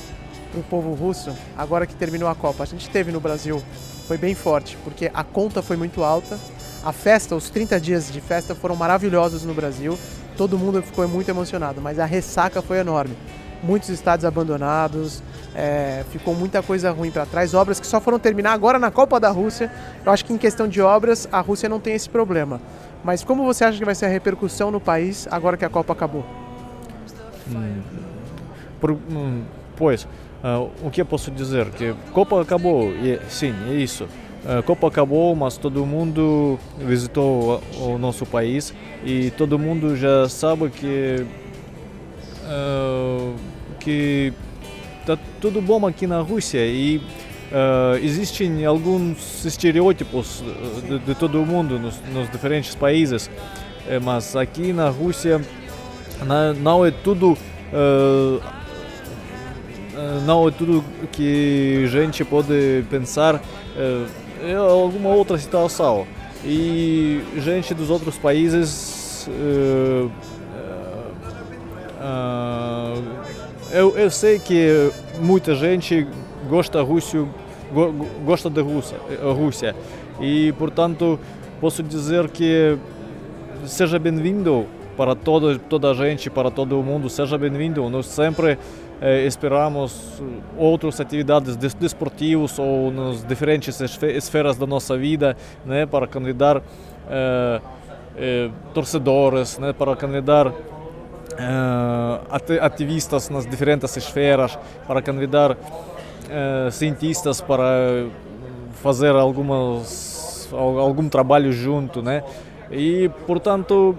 para 0.51 0.61
o 0.61 0.63
povo 0.63 0.95
russo 0.95 1.33
agora 1.57 1.87
que 1.87 1.95
terminou 1.95 2.29
a 2.29 2.35
Copa. 2.35 2.63
A 2.63 2.67
gente 2.67 2.89
teve 2.89 3.11
no 3.11 3.21
Brasil, 3.21 3.63
foi 4.07 4.17
bem 4.17 4.35
forte, 4.35 4.79
porque 4.85 5.11
a 5.13 5.25
conta 5.25 5.61
foi 5.63 5.77
muito 5.77 6.03
alta, 6.03 6.39
a 6.85 6.93
festa, 6.93 7.35
os 7.35 7.51
30 7.51 7.81
dias 7.81 8.13
de 8.13 8.21
festa 8.21 8.55
foram 8.55 8.77
maravilhosos 8.77 9.43
no 9.43 9.55
Brasil, 9.55 9.99
todo 10.37 10.59
mundo 10.59 10.83
ficou 10.83 11.07
muito 11.09 11.29
emocionado, 11.29 11.81
mas 11.81 11.99
a 11.99 12.05
ressaca 12.05 12.63
foi 12.63 12.79
enorme. 12.79 13.17
Muitos 13.63 13.89
estádios 13.89 14.27
abandonados, 14.27 15.23
é, 15.55 16.05
ficou 16.11 16.35
muita 16.35 16.63
coisa 16.63 16.91
ruim 16.91 17.11
para 17.11 17.25
trás, 17.25 17.55
obras 17.55 17.81
que 17.81 17.87
só 17.87 17.99
foram 18.01 18.19
terminar 18.19 18.53
agora 18.53 18.79
na 18.79 18.91
Copa 18.91 19.19
da 19.19 19.31
Rússia. 19.31 19.73
Eu 20.05 20.13
acho 20.13 20.25
que 20.25 20.33
em 20.35 20.39
questão 20.39 20.69
de 20.69 20.83
obras, 20.83 21.27
a 21.33 21.41
Rússia 21.41 21.69
não 21.69 21.81
tem 21.81 21.95
esse 21.95 22.09
problema. 22.09 22.61
Mas 23.05 23.23
como 23.23 23.45
você 23.45 23.65
acha 23.65 23.79
que 23.79 23.85
vai 23.85 23.95
ser 23.95 24.07
a 24.07 24.09
repercussão 24.09 24.71
no 24.71 24.81
país 24.81 25.29
agora 25.31 25.57
que 25.57 25.65
a 25.65 25.69
Copa 25.69 25.93
acabou? 25.93 26.25
Hum, 27.51 27.83
por, 28.81 28.93
hum, 28.93 29.43
pois, 29.77 30.05
uh, 30.43 30.71
o 30.83 30.91
que 30.91 31.03
eu 31.03 31.07
posso 31.07 31.31
dizer? 31.31 31.69
Que 31.71 31.95
Copa 32.13 32.41
acabou, 32.41 32.91
e, 32.93 33.21
sim, 33.29 33.55
é 33.69 33.75
isso. 33.75 34.09
A 34.47 34.63
Copa 34.63 34.89
acabou, 34.89 35.35
mas 35.35 35.57
todo 35.57 35.85
mundo 35.87 36.59
visitou 36.79 37.63
o 37.79 37.99
nosso 37.99 38.27
país 38.27 38.75
e 39.05 39.31
todo 39.33 39.59
mundo 39.59 39.97
já 39.97 40.29
sabe 40.29 40.69
que 40.71 41.27
uh, 42.45 43.35
que 43.81 44.33
tá 45.07 45.19
tudo 45.41 45.63
bom 45.63 45.87
aqui 45.87 46.07
na 46.07 46.21
Rússia 46.21 46.59
e 46.67 47.01
Uh, 47.55 47.97
existem 48.03 48.67
alguns 48.67 49.45
estereótipos 49.45 50.43
de, 50.89 50.99
de 50.99 51.15
todo 51.15 51.41
o 51.41 51.47
mundo 51.47 51.79
nos, 51.79 52.01
nos, 52.13 52.29
diferentes 52.29 52.75
países, 52.75 53.31
eh, 53.87 54.01
mas 54.01 54.35
aqui 54.35 54.73
na 54.73 54.89
Rússia 54.89 55.41
não, 56.61 56.85
é 56.85 56.91
tudo 56.91 57.35
uh, 57.73 58.43
não 60.27 60.49
é 60.49 60.51
tudo 60.51 60.85
que 61.13 61.87
gente 61.87 62.25
pode 62.25 62.85
pensar 62.91 63.41
é 64.43 64.55
alguma 64.55 65.11
outra 65.11 65.39
situação. 65.39 66.09
E 66.45 67.23
gente 67.37 67.73
dos 67.73 67.89
outros 67.89 68.19
países 68.19 69.29
eu, 73.73 73.97
eu 73.97 74.11
sei 74.11 74.41
que 74.41 74.91
muita 75.21 75.55
gente 75.55 76.05
gosta 76.49 76.83
Rússia 76.83 77.25
gosta 78.25 78.51
da 78.51 78.63
Rússia, 78.63 78.99
Rússia. 79.23 79.75
E, 80.21 80.53
portanto, 80.59 81.19
posso 81.61 81.83
dizer 81.83 82.29
que 82.31 82.79
seja 83.67 83.99
bem-vindo 83.99 84.67
para 84.97 85.15
todo, 85.15 85.59
toda 85.59 85.91
a 85.91 85.95
gente, 85.95 86.31
para 86.31 86.51
todo 86.51 86.79
o 86.79 86.83
mundo, 86.83 87.09
seja 87.11 87.37
bem-vindo. 87.37 87.89
Nós 87.91 88.07
sempre 88.07 88.59
eh, 89.01 89.27
esperamos 89.27 90.23
outras 90.57 91.01
atividades 91.01 91.57
desportivas 91.57 92.59
ou 92.59 92.91
nas 92.93 93.25
diferentes 93.25 93.81
esferas 93.81 94.57
da 94.57 94.67
nossa 94.67 94.97
vida, 94.97 95.37
né, 95.65 95.85
para 95.85 96.07
convidar 96.07 96.63
eh, 97.09 97.61
eh, 98.17 98.51
torcedores, 98.73 99.59
né, 99.59 99.73
para 99.73 99.97
convidar 99.97 100.53
ativistas 102.61 103.29
nas 103.29 103.45
diferentes 103.45 103.97
esferas, 103.97 104.57
para 104.87 105.03
convidar 105.03 105.57
uh, 106.35 106.71
cientistas 106.71 107.41
para 107.41 108.07
fazer 108.83 109.15
algumas, 109.15 110.49
algum 110.53 111.09
trabalho 111.09 111.53
junto, 111.53 112.03
né? 112.03 112.23
E, 112.71 113.09
portanto, 113.27 113.97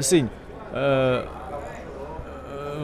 sim, 0.00 0.28
uh, 0.72 1.26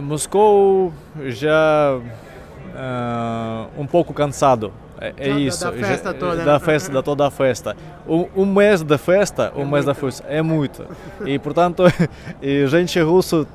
Moscou 0.01 0.93
já 1.27 1.99
uh, 1.99 3.81
um 3.81 3.87
pouco 3.87 4.15
cansado. 4.15 4.73
É, 5.01 5.15
é 5.17 5.31
isso. 5.31 5.65
Da, 5.65 5.73
festa 5.73 6.13
toda. 6.13 6.45
Da 6.45 6.53
né? 6.55 6.59
festa, 6.59 6.93
da 6.93 7.03
toda 7.03 7.27
a 7.27 7.31
festa. 7.31 7.77
Um, 8.07 8.27
um 8.37 8.47
mês 8.47 8.83
da 8.83 8.99
festa, 8.99 9.53
um 9.57 9.63
é 9.63 9.65
mês 9.65 9.71
muito. 9.71 9.87
da 9.87 9.95
festa 9.95 10.27
é 10.29 10.43
muito. 10.43 10.87
E 11.25 11.39
portanto, 11.39 11.85
e 12.43 12.67
gente 12.67 13.01
russa 13.01 13.47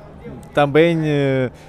também 0.52 0.98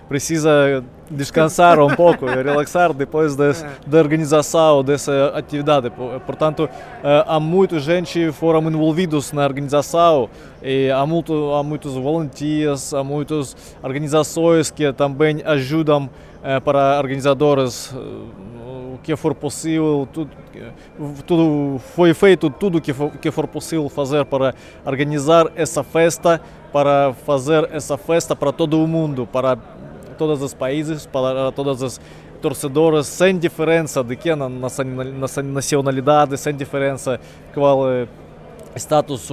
precisa 0.08 0.84
descansar 1.10 1.80
um 1.80 1.96
pouco, 1.96 2.26
relaxar 2.28 2.94
depois 2.94 3.36
des, 3.36 3.64
é. 3.64 3.70
da 3.86 3.98
organização 4.00 4.84
dessa 4.84 5.32
atividade. 5.36 5.90
Portanto, 6.26 6.70
eh, 7.04 7.24
há 7.28 7.40
muita 7.40 7.80
gente 7.80 8.32
foram 8.32 8.62
envolvidos 8.70 9.32
na 9.32 9.44
organização 9.44 10.30
e 10.62 10.90
há, 10.90 11.06
muito, 11.06 11.54
há 11.54 11.64
muitos 11.64 11.94
voluntários, 11.94 12.94
há 12.94 13.04
muitas 13.04 13.56
organizações 13.82 14.70
que 14.70 14.92
também 14.94 15.42
ajudam 15.46 16.10
eh, 16.44 16.60
para 16.60 16.98
organizadores 16.98 17.94
o 18.98 19.00
que 19.04 19.16
for 19.16 19.36
possível, 19.36 20.08
tudo, 20.12 20.32
tudo 21.26 21.80
foi 21.96 22.14
feito 22.14 22.50
tudo 22.50 22.82
que 22.82 22.94
for, 22.94 23.12
que 23.12 23.30
for 23.30 23.48
possível 23.48 23.88
fazer 23.90 24.26
para 24.26 24.56
organizar 24.84 25.52
essa 25.56 25.84
festa, 25.84 26.42
para 26.74 27.14
fazer 27.14 27.70
essa 27.72 27.98
festa 27.98 28.36
para 28.36 28.52
todo 28.52 28.84
o 28.84 28.88
mundo, 28.88 29.28
para 29.32 29.58
todos 30.18 30.42
os 30.42 30.54
países, 30.54 31.06
para 31.06 31.52
todas 31.52 31.82
as 31.82 32.02
torcedoras, 32.42 33.08
sem 33.08 33.38
diferença 33.38 34.04
de 34.04 34.16
que 34.16 34.36
na, 34.36 34.50
nacionalidade, 34.50 36.38
sem 36.38 36.56
diferença 36.56 37.20
qual 37.54 37.90
é 37.90 38.08
status, 38.76 39.30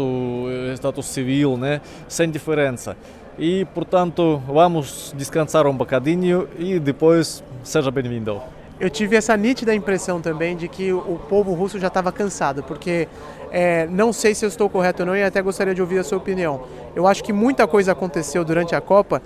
status 0.75 1.07
civil, 1.07 1.57
né? 1.57 1.81
sem 2.09 2.31
diferença. 2.31 2.97
E, 3.39 3.65
portanto, 3.75 4.41
vamos 4.47 5.13
descansar 5.17 5.67
um 5.67 5.77
bocadinho 5.77 6.49
e 6.59 6.79
depois 6.79 7.43
seja 7.63 7.91
bem-vindo. 7.91 8.41
Eu 8.79 8.91
tive 8.91 9.17
essa 9.17 9.37
nítida 9.37 9.75
impressão 9.75 10.21
também 10.21 10.57
de 10.57 10.69
que 10.69 10.93
o 10.93 11.19
povo 11.29 11.53
russo 11.55 11.79
já 11.79 11.87
estava 11.87 12.11
cansado, 12.11 12.63
porque 12.63 13.09
é, 13.51 13.87
não 13.87 14.13
sei 14.13 14.35
se 14.35 14.45
eu 14.45 14.49
estou 14.49 14.69
correto 14.69 15.03
ou 15.03 15.07
não 15.07 15.17
e 15.17 15.23
até 15.23 15.41
gostaria 15.41 15.75
de 15.75 15.81
ouvir 15.81 15.99
a 15.99 16.05
sua 16.05 16.19
opinião. 16.19 16.63
Eu 16.95 17.07
acho 17.07 17.23
que 17.23 17.33
muita 17.33 17.67
coisa 17.69 17.93
aconteceu 17.93 18.45
durante 18.45 18.75
a 18.75 18.81
Copa 18.81 19.23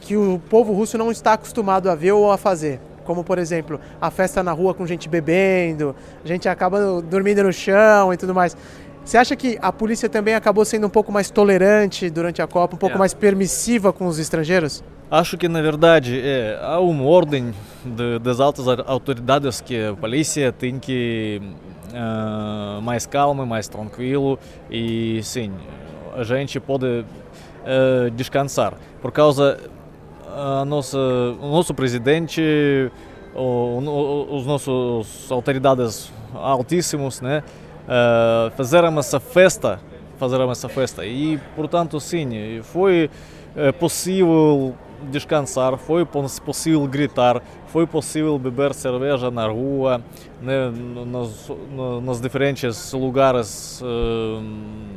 que 0.00 0.16
o 0.16 0.40
povo 0.48 0.72
russo 0.72 0.96
não 0.98 1.10
está 1.10 1.34
acostumado 1.34 1.90
a 1.90 1.94
ver 1.94 2.12
ou 2.12 2.30
a 2.32 2.36
fazer. 2.38 2.80
Como, 3.04 3.24
por 3.24 3.38
exemplo, 3.38 3.80
a 4.00 4.10
festa 4.10 4.42
na 4.42 4.52
rua 4.52 4.72
com 4.74 4.86
gente 4.86 5.08
bebendo, 5.08 5.94
a 6.24 6.28
gente 6.28 6.48
acaba 6.48 7.02
dormindo 7.02 7.42
no 7.42 7.52
chão 7.52 8.12
e 8.12 8.16
tudo 8.16 8.34
mais. 8.34 8.56
Você 9.04 9.16
acha 9.18 9.34
que 9.34 9.58
a 9.60 9.72
polícia 9.72 10.08
também 10.08 10.34
acabou 10.34 10.64
sendo 10.64 10.86
um 10.86 10.90
pouco 10.90 11.10
mais 11.10 11.30
tolerante 11.30 12.08
durante 12.10 12.40
a 12.40 12.46
Copa, 12.46 12.74
um 12.76 12.78
pouco 12.78 12.96
É. 12.96 12.98
mais 12.98 13.12
permissiva 13.14 13.92
com 13.92 14.06
os 14.06 14.18
estrangeiros? 14.18 14.84
Acho 15.10 15.36
que 15.36 15.48
na 15.48 15.60
verdade 15.60 16.20
é, 16.22 16.56
há 16.62 16.78
uma 16.78 17.02
ordem 17.04 17.52
de, 17.84 18.18
das 18.20 18.38
altas 18.38 18.68
au- 18.68 18.84
autoridades 18.86 19.60
que 19.60 19.86
a 19.86 19.94
polícia 19.96 20.52
tem 20.52 20.78
que 20.78 21.42
ah, 21.92 22.78
mais 22.82 23.06
calma, 23.06 23.44
mais 23.44 23.66
tranquilo 23.66 24.38
e 24.70 25.20
sim, 25.24 25.50
a 26.14 26.22
gente 26.22 26.60
pode 26.60 27.04
ah, 27.66 28.08
descansar 28.14 28.74
por 29.02 29.10
causa 29.10 29.58
a 30.36 30.64
nossa, 30.64 30.98
o 30.98 31.50
nosso 31.50 31.72
presidente, 31.74 32.40
o, 33.34 33.40
o- 33.40 34.36
os 34.36 34.46
nossos 34.46 35.30
autoridades 35.30 36.12
altíssimos, 36.34 37.20
né, 37.20 37.42
ah, 37.88 38.50
fizeram 38.56 38.98
essa 38.98 39.18
festa, 39.20 39.80
fizeram 40.18 40.50
essa 40.50 40.68
festa. 40.68 41.04
E 41.04 41.38
portanto 41.56 41.98
sim, 42.00 42.60
foi 42.62 43.10
é 43.56 43.72
possível 43.72 44.74
descansar, 45.10 45.76
foi 45.78 46.04
pos- 46.04 46.38
possível 46.38 46.86
gritar, 46.86 47.42
foi 47.66 47.86
possível 47.86 48.38
beber 48.38 48.74
cerveja 48.74 49.30
na 49.30 49.46
rua, 49.48 50.00
né, 50.42 50.68
no- 50.70 51.04
nos, 51.06 51.50
no- 51.74 52.00
nos 52.00 52.20
diferentes 52.20 52.92
lugares, 52.92 53.82
eh, 53.82 54.40
sem- 54.42 54.89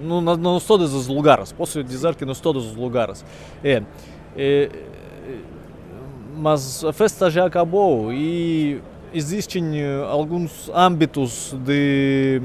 no, 0.00 0.20
no, 0.20 0.36
nos 0.36 0.64
todos 0.66 0.94
os 0.94 1.08
lugares, 1.08 1.52
posso 1.52 1.82
dizer 1.84 2.14
que 2.14 2.24
nos 2.24 2.40
todos 2.40 2.66
os 2.66 2.76
lugares. 2.76 3.24
É, 3.62 3.82
é, 4.36 4.68
mas 6.36 6.84
a 6.84 6.92
festa 6.92 7.28
já 7.30 7.46
acabou 7.46 8.12
e 8.12 8.80
existem 9.12 9.84
alguns 10.08 10.70
âmbitos 10.72 11.56
de 11.64 12.40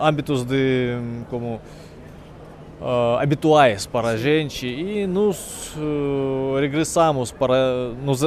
âmbitos 0.00 0.44
de 0.44 0.96
como 1.28 1.60
ah, 2.80 3.18
habituais 3.20 3.86
para 3.86 4.08
a 4.10 4.16
gente 4.16 4.66
e 4.66 5.06
nos 5.06 5.74
eh, 5.76 6.60
regressamos 6.60 7.30
para 7.32 7.90
nos, 8.02 8.20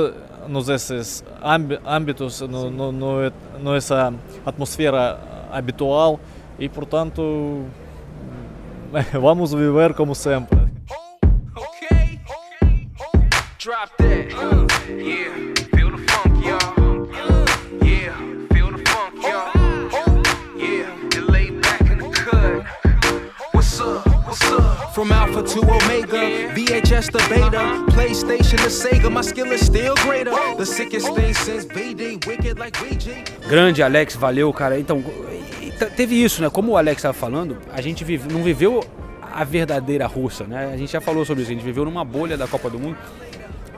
nos 0.47 0.69
esses 0.69 1.23
âmbi- 1.43 1.79
âmbitos 1.85 2.41
no, 2.41 2.69
no, 2.69 2.91
no, 2.91 3.31
nessa 3.63 4.13
atmosfera 4.45 5.19
habitual 5.53 6.19
e 6.59 6.67
portanto 6.67 7.65
vamos 9.21 9.53
viver 9.53 9.93
como 9.93 10.13
sempre 10.15 10.59
Okay. 11.55 12.19
Drop 13.59 13.89
that. 13.97 14.33
Uh, 14.33 14.67
yeah. 14.91 15.53
Feel 15.71 15.91
the 15.91 16.03
funk, 16.07 16.43
y'all. 16.43 16.83
From 24.93 25.11
Alpha 25.11 25.41
to 25.41 25.59
Omega, 25.61 26.53
VHS 26.53 27.11
to 27.11 27.17
Beta, 27.27 27.83
PlayStation 27.91 28.57
to 28.57 28.69
Sega, 28.69 29.11
my 29.11 29.21
skill 29.21 29.51
is 29.51 29.65
still 29.65 29.95
greater. 29.95 30.31
The 30.55 30.65
sickest 30.65 31.07
thing 31.15 31.33
since 31.33 31.65
BD, 31.65 32.23
wicked 32.27 32.59
like 32.59 32.73
VG. 32.77 33.25
Grande 33.49 33.81
Alex, 33.81 34.15
valeu, 34.15 34.53
cara. 34.53 34.79
Então, 34.79 35.03
teve 35.95 36.15
isso, 36.15 36.41
né? 36.41 36.49
Como 36.49 36.71
o 36.73 36.77
Alex 36.77 36.97
estava 36.99 37.13
falando, 37.13 37.57
a 37.71 37.81
gente 37.81 38.03
vive- 38.03 38.31
não 38.31 38.43
viveu 38.43 38.83
a 39.21 39.43
verdadeira 39.43 40.05
russa, 40.07 40.43
né? 40.45 40.71
A 40.73 40.77
gente 40.77 40.91
já 40.91 41.01
falou 41.01 41.25
sobre 41.25 41.43
isso, 41.43 41.51
a 41.51 41.55
gente 41.55 41.63
viveu 41.65 41.86
numa 41.86 42.03
bolha 42.05 42.38
da 42.38 42.47
Copa 42.47 42.69
do 42.69 42.79
Mundo 42.79 42.97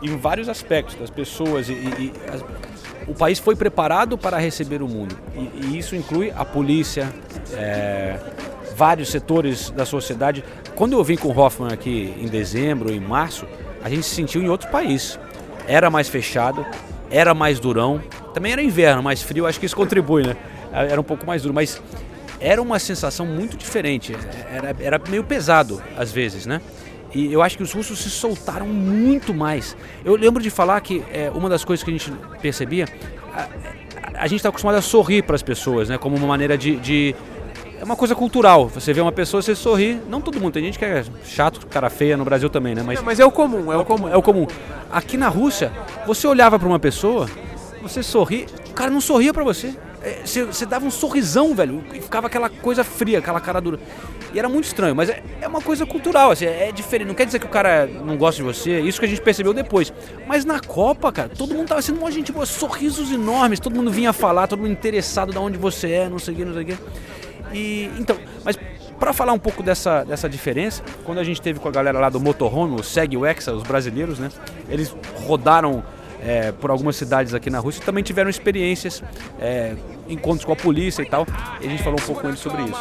em 0.02 0.18
vários 0.18 0.50
aspectos, 0.50 0.96
das 0.96 1.10
pessoas 1.10 1.70
e, 1.70 1.74
e- 1.74 2.12
as- 2.34 2.44
o 3.08 3.14
país 3.14 3.38
foi 3.40 3.56
preparado 3.56 4.18
para 4.18 4.38
receber 4.38 4.82
o 4.82 4.88
mundo 4.88 5.16
e, 5.36 5.68
e 5.68 5.78
isso 5.78 5.96
inclui 5.96 6.34
a 6.36 6.44
polícia, 6.44 7.08
é, 7.54 8.18
vários 8.76 9.10
setores 9.10 9.70
da 9.70 9.86
sociedade. 9.86 10.44
Quando 10.76 10.94
eu 10.94 11.04
vim 11.04 11.16
com 11.16 11.28
o 11.30 11.38
Hoffman 11.40 11.72
aqui 11.72 12.14
em 12.20 12.28
dezembro, 12.28 12.92
em 12.92 13.00
março, 13.00 13.46
a 13.84 13.90
gente 13.90 14.04
se 14.04 14.16
sentiu 14.16 14.42
em 14.42 14.50
outro 14.50 14.70
país. 14.70 15.18
Era 15.68 15.90
mais 15.90 16.10
fechado, 16.10 16.66
era 17.10 17.34
mais 17.34 17.60
durão. 17.60 18.02
Também 18.34 18.52
era 18.52 18.62
inverno, 18.62 19.02
mais 19.02 19.22
frio, 19.22 19.46
acho 19.48 19.60
que 19.60 19.66
isso 19.68 19.76
contribui, 19.76 20.24
né? 20.28 20.36
Era 20.84 21.00
um 21.00 21.04
pouco 21.04 21.26
mais 21.26 21.42
duro, 21.42 21.54
mas 21.54 21.82
era 22.40 22.62
uma 22.62 22.78
sensação 22.80 23.26
muito 23.26 23.56
diferente. 23.58 24.16
Era, 24.52 24.76
era 24.80 25.02
meio 25.10 25.24
pesado 25.24 25.82
às 25.98 26.12
vezes, 26.12 26.46
né? 26.46 26.62
E 27.14 27.32
eu 27.32 27.42
acho 27.42 27.56
que 27.56 27.64
os 27.64 27.72
russos 27.72 27.98
se 28.00 28.10
soltaram 28.10 28.68
muito 28.68 29.34
mais. 29.34 29.76
Eu 30.04 30.16
lembro 30.18 30.44
de 30.44 30.50
falar 30.50 30.82
que 30.82 31.02
é, 31.14 31.32
uma 31.34 31.48
das 31.48 31.64
coisas 31.64 31.82
que 31.84 31.90
a 31.90 31.94
gente 31.94 32.12
percebia, 32.42 32.86
a, 33.34 33.48
a- 34.24 34.28
gente 34.28 34.38
está 34.38 34.50
acostumado 34.50 34.76
a 34.76 34.82
sorrir 34.82 35.22
para 35.24 35.36
as 35.36 35.42
pessoas, 35.42 35.88
né? 35.88 35.98
Como 35.98 36.16
uma 36.18 36.28
maneira 36.28 36.58
de, 36.58 36.76
de- 36.76 37.16
É 37.80 37.84
uma 37.86 37.96
coisa 37.96 38.14
cultural. 38.16 38.68
Você 38.68 38.92
vê 38.92 39.00
uma 39.00 39.14
pessoa, 39.14 39.42
você 39.42 39.56
sorri. 39.56 39.98
Não 40.10 40.20
todo 40.20 40.42
mundo. 40.42 40.54
Tem 40.54 40.64
gente 40.66 40.78
que 40.78 40.84
é 40.84 41.06
chato, 41.26 41.66
cara 41.68 41.90
feia 41.90 42.18
no 42.18 42.26
Brasil 42.26 42.50
também, 42.50 42.76
né? 42.76 42.84
Mas, 42.86 42.98
Não, 43.00 43.06
mas 43.06 43.18
é 43.18 43.26
o 43.26 43.32
comum, 43.32 43.72
é 43.72 43.78
o 43.78 43.86
comum. 43.86 44.10
é 44.10 44.18
o 44.18 44.22
comum. 44.22 44.46
Aqui 44.92 45.16
na 45.16 45.30
Rússia, 45.30 45.72
você 46.06 46.28
olhava 46.28 46.60
para 46.60 46.68
uma 46.68 46.80
pessoa, 46.80 47.30
você 47.82 48.04
sorria, 48.04 48.46
o 48.70 48.74
cara 48.74 48.92
não 48.92 49.00
sorria 49.00 49.34
para 49.34 49.44
você. 49.46 49.74
É, 50.06 50.22
Você, 50.24 50.66
dava 50.68 50.86
um 50.86 50.92
sorrisão, 50.92 51.56
velho, 51.56 51.84
e 51.92 52.00
ficava 52.00 52.28
aquela 52.28 52.48
coisa 52.48 52.84
fria, 52.84 53.18
aquela 53.18 53.42
cara 53.42 53.60
dura. 53.60 53.80
E 54.32 54.38
era 54.38 54.48
muito 54.48 54.66
estranho, 54.66 54.96
mas 54.96 55.10
é, 55.10 55.24
é 55.42 55.48
uma 55.48 55.62
coisa 55.62 55.84
cultural, 55.84 56.30
assim, 56.30 56.46
é 56.46 56.72
diferente. 56.72 57.08
Não 57.08 57.16
quer 57.16 57.26
dizer 57.26 57.40
que 57.40 57.46
o 57.46 57.50
cara 57.50 57.88
não 57.88 58.16
gosta 58.16 58.38
de 58.38 58.44
você, 58.44 58.80
isso 58.82 59.00
que 59.00 59.06
a 59.06 59.10
gente 59.10 59.22
percebeu 59.22 59.52
depois. 59.54 59.92
Mas 60.28 60.46
na 60.46 60.60
Copa, 60.60 61.12
cara, 61.12 61.30
todo 61.30 61.56
mundo 61.56 61.70
tava 61.70 61.82
sendo 61.82 62.00
uma 62.00 62.12
gente 62.12 62.32
boa, 62.32 62.46
sorrisos 62.46 63.12
enormes, 63.12 63.60
todo 63.60 63.76
mundo 63.76 63.90
vinha 63.90 64.14
falar, 64.14 64.48
todo 64.48 64.60
mundo 64.60 64.72
interessado 64.72 65.32
de 65.32 65.38
onde 65.40 65.58
você 65.58 65.92
é, 65.92 66.10
não 66.10 66.20
sei 66.20 66.34
o 66.36 66.38
que, 66.38 66.46
não 66.46 66.54
sei 66.54 66.64
o 66.64 66.66
que. 66.66 66.78
E 67.52 67.92
então, 67.98 68.18
mas 68.44 68.58
para 69.00 69.12
falar 69.12 69.34
um 69.34 69.40
pouco 69.40 69.64
dessa, 69.64 70.04
dessa 70.04 70.30
diferença, 70.30 70.84
quando 71.04 71.20
a 71.20 71.24
gente 71.24 71.42
teve 71.42 71.60
com 71.60 71.68
a 71.68 71.72
galera 71.72 72.00
lá 72.00 72.10
do 72.10 72.20
Motorhome, 72.20 72.80
o 72.80 72.84
Segue 72.84 73.18
o 73.18 73.22
os 73.24 73.64
brasileiros, 73.64 74.20
né? 74.20 74.30
Eles 74.70 74.96
rodaram 75.26 75.84
é, 76.22 76.52
por 76.52 76.70
algumas 76.70 76.96
cidades 76.96 77.34
aqui 77.34 77.50
na 77.50 77.60
Rússia 77.60 77.84
também 77.84 78.04
tiveram 78.04 78.30
experiências, 78.30 79.04
é, 79.40 79.76
encontros 80.08 80.46
com 80.46 80.54
a 80.54 80.56
polícia 80.56 81.02
e 81.02 81.06
tal. 81.06 81.26
E 81.62 81.68
a 81.68 81.70
gente 81.70 81.84
falou 81.84 82.00
um 82.00 82.06
pouco 82.06 82.22
com 82.22 82.28
eles 82.28 82.40
sobre 82.40 82.64
isso. 82.64 82.72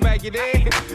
My 0.00 0.18
back? 0.18 0.20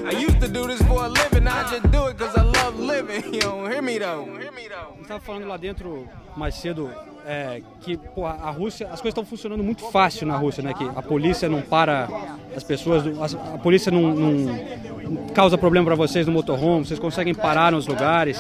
I 0.06 0.12
used 0.12 0.40
to 0.42 0.48
do 0.48 0.68
this 0.68 0.82
for 0.84 1.04
a 1.06 1.10
living, 1.10 1.48
I 1.48 1.64
just 1.72 1.90
do 1.92 2.08
it 2.08 2.18
cause 2.20 2.36
I 2.38 2.44
love 2.44 2.78
living. 2.80 3.34
You 3.34 3.40
don't 3.42 3.72
hear 3.72 3.82
me 3.82 3.98
though. 3.98 4.28
A 4.30 4.42
gente 4.42 5.02
estava 5.02 5.20
falando 5.20 5.48
lá 5.48 5.58
dentro 5.58 6.08
mais 6.38 6.54
cedo 6.56 6.90
é, 7.26 7.62
que 7.82 8.00
a 8.24 8.52
Rússia, 8.52 8.86
as 8.88 9.02
coisas 9.02 9.08
estão 9.12 9.26
funcionando 9.26 9.64
muito 9.64 9.86
fácil 9.92 10.28
na 10.28 10.36
Rússia, 10.38 10.62
né? 10.64 10.74
Que 10.74 10.84
a 10.96 11.02
polícia 11.02 11.50
não 11.50 11.62
para 11.62 12.08
as 12.56 12.64
pessoas, 12.64 13.04
as- 13.22 13.34
a 13.36 13.58
polícia 13.58 13.92
não, 13.92 14.14
não 14.14 15.26
causa 15.34 15.58
problema 15.58 15.86
para 15.88 15.96
vocês 15.96 16.28
no 16.28 16.32
motorhome, 16.34 16.86
vocês 16.86 17.00
conseguem 17.00 17.34
parar 17.34 17.72
nos 17.72 17.88
lugares. 17.88 18.40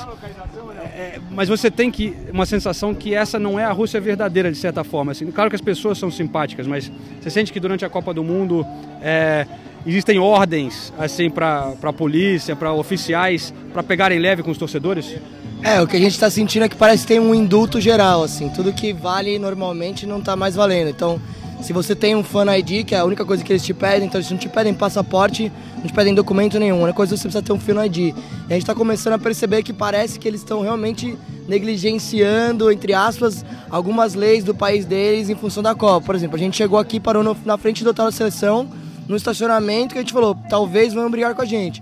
É, 0.95 1.19
mas 1.31 1.49
você 1.49 1.71
tem 1.71 1.89
que 1.89 2.15
uma 2.31 2.45
sensação 2.45 2.93
que 2.93 3.15
essa 3.15 3.39
não 3.39 3.59
é 3.59 3.65
a 3.65 3.71
Rússia 3.71 3.99
verdadeira 3.99 4.51
de 4.51 4.57
certa 4.57 4.83
forma. 4.83 5.11
Assim, 5.11 5.31
claro 5.31 5.49
que 5.49 5.55
as 5.55 5.61
pessoas 5.61 5.97
são 5.97 6.11
simpáticas, 6.11 6.67
mas 6.67 6.91
você 7.19 7.29
sente 7.31 7.51
que 7.51 7.59
durante 7.59 7.83
a 7.83 7.89
Copa 7.89 8.13
do 8.13 8.23
Mundo 8.23 8.65
é, 9.01 9.47
existem 9.85 10.19
ordens 10.19 10.93
assim 10.97 11.29
para 11.29 11.73
a 11.81 11.93
polícia, 11.93 12.55
para 12.55 12.73
oficiais, 12.73 13.53
para 13.73 13.81
pegarem 13.83 14.19
leve 14.19 14.43
com 14.43 14.51
os 14.51 14.57
torcedores. 14.57 15.15
É, 15.63 15.81
o 15.81 15.87
que 15.87 15.95
a 15.95 15.99
gente 15.99 16.19
tá 16.19 16.29
sentindo 16.29 16.65
é 16.65 16.69
que 16.69 16.75
parece 16.75 17.03
que 17.03 17.07
tem 17.09 17.19
um 17.19 17.35
indulto 17.35 17.79
geral, 17.79 18.23
assim. 18.23 18.49
Tudo 18.49 18.73
que 18.73 18.91
vale 18.93 19.37
normalmente 19.37 20.07
não 20.07 20.19
tá 20.19 20.35
mais 20.35 20.55
valendo. 20.55 20.89
Então, 20.89 21.21
se 21.61 21.71
você 21.71 21.95
tem 21.95 22.15
um 22.15 22.23
Fan 22.23 22.45
ID, 22.57 22.83
que 22.83 22.95
é 22.95 22.97
a 22.97 23.05
única 23.05 23.23
coisa 23.23 23.43
que 23.43 23.51
eles 23.53 23.63
te 23.63 23.71
pedem, 23.71 24.07
então 24.07 24.19
eles 24.19 24.31
não 24.31 24.39
te 24.39 24.49
pedem 24.49 24.73
passaporte, 24.73 25.51
não 25.77 25.83
te 25.85 25.93
pedem 25.93 26.15
documento 26.15 26.57
nenhum. 26.57 26.77
A 26.79 26.83
única 26.85 26.93
coisa 26.95 27.13
é 27.13 27.15
que 27.15 27.21
você 27.21 27.27
precisa 27.27 27.43
ter 27.43 27.53
um 27.53 27.59
Fan 27.59 27.85
ID. 27.85 27.97
E 27.97 28.15
a 28.49 28.53
gente 28.55 28.65
tá 28.65 28.73
começando 28.73 29.13
a 29.13 29.19
perceber 29.19 29.61
que 29.61 29.71
parece 29.71 30.17
que 30.17 30.27
eles 30.27 30.41
estão 30.41 30.61
realmente 30.61 31.15
negligenciando, 31.47 32.71
entre 32.71 32.93
aspas, 32.95 33.45
algumas 33.69 34.15
leis 34.15 34.43
do 34.43 34.55
país 34.55 34.85
deles 34.85 35.29
em 35.29 35.35
função 35.35 35.61
da 35.61 35.75
Copa. 35.75 36.05
Por 36.07 36.15
exemplo, 36.15 36.35
a 36.35 36.39
gente 36.39 36.57
chegou 36.57 36.79
aqui, 36.79 36.99
parou 36.99 37.23
no- 37.23 37.37
na 37.45 37.57
frente 37.57 37.83
do 37.83 37.91
hotel 37.91 38.05
da 38.05 38.11
seleção, 38.11 38.67
no 39.11 39.17
estacionamento, 39.17 39.93
que 39.93 39.99
a 39.99 40.01
gente 40.01 40.13
falou, 40.13 40.35
talvez 40.49 40.93
vão 40.93 41.09
brigar 41.11 41.35
com 41.35 41.41
a 41.41 41.45
gente 41.45 41.81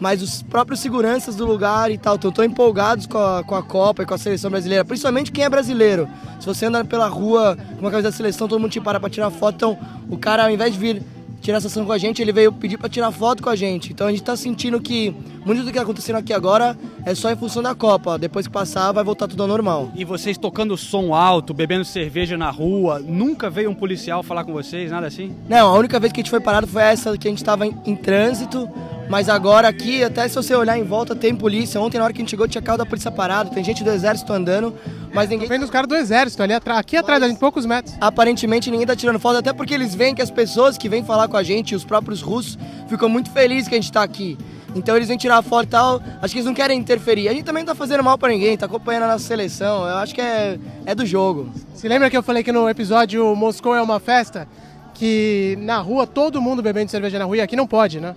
mas 0.00 0.22
os 0.22 0.42
próprios 0.42 0.80
seguranças 0.80 1.34
do 1.34 1.44
lugar 1.44 1.90
e 1.90 1.98
tal 1.98 2.14
estão 2.14 2.30
tão 2.30 2.44
empolgados 2.44 3.06
com 3.06 3.18
a, 3.18 3.42
com 3.42 3.54
a 3.54 3.62
Copa 3.62 4.02
e 4.02 4.06
com 4.06 4.14
a 4.14 4.18
seleção 4.18 4.50
brasileira, 4.50 4.84
principalmente 4.84 5.32
quem 5.32 5.44
é 5.44 5.48
brasileiro. 5.48 6.08
Se 6.38 6.46
você 6.46 6.66
anda 6.66 6.84
pela 6.84 7.08
rua 7.08 7.56
com 7.74 7.80
uma 7.80 7.90
camisa 7.90 8.10
da 8.10 8.16
seleção, 8.16 8.46
todo 8.46 8.60
mundo 8.60 8.70
te 8.70 8.80
para 8.80 9.00
pra 9.00 9.10
tirar 9.10 9.30
foto. 9.30 9.56
Então, 9.56 9.78
o 10.08 10.16
cara, 10.16 10.44
ao 10.44 10.50
invés 10.50 10.72
de 10.72 10.78
vir 10.78 11.02
tirar 11.40 11.60
sessão 11.60 11.84
com 11.84 11.92
a 11.92 11.98
gente, 11.98 12.22
ele 12.22 12.32
veio 12.32 12.52
pedir 12.52 12.78
pra 12.78 12.88
tirar 12.88 13.10
foto 13.10 13.42
com 13.42 13.50
a 13.50 13.56
gente. 13.56 13.92
Então, 13.92 14.06
a 14.06 14.10
gente 14.10 14.22
tá 14.22 14.36
sentindo 14.36 14.80
que 14.80 15.14
muito 15.48 15.62
do 15.62 15.72
que 15.72 15.78
tá 15.78 15.82
acontecendo 15.82 16.16
aqui 16.16 16.34
agora 16.34 16.76
é 17.06 17.14
só 17.14 17.30
em 17.30 17.36
função 17.36 17.62
da 17.62 17.74
Copa. 17.74 18.18
Depois 18.18 18.46
que 18.46 18.52
passar, 18.52 18.92
vai 18.92 19.02
voltar 19.02 19.26
tudo 19.26 19.42
ao 19.42 19.48
normal. 19.48 19.90
E 19.94 20.04
vocês 20.04 20.36
tocando 20.36 20.76
som 20.76 21.14
alto, 21.14 21.54
bebendo 21.54 21.86
cerveja 21.86 22.36
na 22.36 22.50
rua, 22.50 22.98
nunca 22.98 23.48
veio 23.48 23.70
um 23.70 23.74
policial 23.74 24.22
falar 24.22 24.44
com 24.44 24.52
vocês, 24.52 24.90
nada 24.90 25.06
assim? 25.06 25.34
Não, 25.48 25.74
a 25.74 25.78
única 25.78 25.98
vez 25.98 26.12
que 26.12 26.20
a 26.20 26.22
gente 26.22 26.30
foi 26.30 26.40
parado 26.40 26.66
foi 26.66 26.82
essa 26.82 27.16
que 27.16 27.26
a 27.26 27.30
gente 27.30 27.42
tava 27.42 27.66
em, 27.66 27.74
em 27.86 27.96
trânsito. 27.96 28.68
Mas 29.08 29.30
agora 29.30 29.66
aqui, 29.66 30.04
até 30.04 30.28
se 30.28 30.34
você 30.34 30.54
olhar 30.54 30.78
em 30.78 30.84
volta, 30.84 31.16
tem 31.16 31.34
polícia. 31.34 31.80
Ontem, 31.80 31.96
na 31.96 32.04
hora 32.04 32.12
que 32.12 32.20
a 32.20 32.22
gente 32.22 32.28
chegou, 32.28 32.46
tinha 32.46 32.60
carro 32.60 32.76
da 32.76 32.84
polícia 32.84 33.10
parado, 33.10 33.48
tem 33.48 33.64
gente 33.64 33.82
do 33.82 33.90
exército 33.90 34.30
andando, 34.30 34.74
mas 35.14 35.30
ninguém. 35.30 35.48
Vem 35.48 35.62
os 35.62 35.70
caras 35.70 35.88
do 35.88 35.96
exército 35.96 36.42
ali 36.42 36.52
atrás, 36.52 36.80
aqui 36.80 36.94
atrás, 36.94 37.22
ali, 37.22 37.32
em 37.32 37.36
poucos 37.36 37.64
metros. 37.64 37.96
Aparentemente 38.02 38.70
ninguém 38.70 38.86
tá 38.86 38.94
tirando 38.94 39.18
foto, 39.18 39.38
até 39.38 39.50
porque 39.50 39.72
eles 39.72 39.94
veem 39.94 40.14
que 40.14 40.20
as 40.20 40.30
pessoas 40.30 40.76
que 40.76 40.90
vêm 40.90 41.02
falar 41.02 41.26
com 41.26 41.38
a 41.38 41.42
gente, 41.42 41.74
os 41.74 41.84
próprios 41.84 42.20
russos, 42.20 42.58
ficam 42.86 43.08
muito 43.08 43.30
felizes 43.30 43.66
que 43.66 43.74
a 43.74 43.80
gente 43.80 43.90
tá 43.90 44.02
aqui. 44.02 44.36
Então 44.74 44.94
eles 44.96 45.08
vêm 45.08 45.16
tirar 45.16 45.42
foto 45.42 45.66
e 45.66 45.70
tal, 45.70 46.02
acho 46.20 46.32
que 46.32 46.38
eles 46.38 46.46
não 46.46 46.54
querem 46.54 46.78
interferir. 46.78 47.28
A 47.28 47.32
gente 47.32 47.44
também 47.44 47.62
não 47.62 47.72
tá 47.72 47.74
fazendo 47.74 48.02
mal 48.04 48.18
pra 48.18 48.28
ninguém, 48.28 48.56
tá 48.56 48.66
acompanhando 48.66 49.04
a 49.04 49.08
nossa 49.08 49.24
seleção, 49.24 49.88
eu 49.88 49.96
acho 49.96 50.14
que 50.14 50.20
é, 50.20 50.58
é 50.84 50.94
do 50.94 51.06
jogo. 51.06 51.50
Se 51.74 51.88
lembra 51.88 52.10
que 52.10 52.16
eu 52.16 52.22
falei 52.22 52.42
que 52.42 52.52
no 52.52 52.68
episódio 52.68 53.34
Moscou 53.34 53.74
é 53.74 53.82
uma 53.82 53.98
festa? 53.98 54.46
Que 54.94 55.56
na 55.60 55.78
rua, 55.78 56.06
todo 56.06 56.40
mundo 56.40 56.62
bebendo 56.62 56.90
cerveja 56.90 57.18
na 57.18 57.24
rua, 57.24 57.36
e 57.36 57.40
aqui 57.40 57.56
não 57.56 57.66
pode, 57.66 58.00
né? 58.00 58.14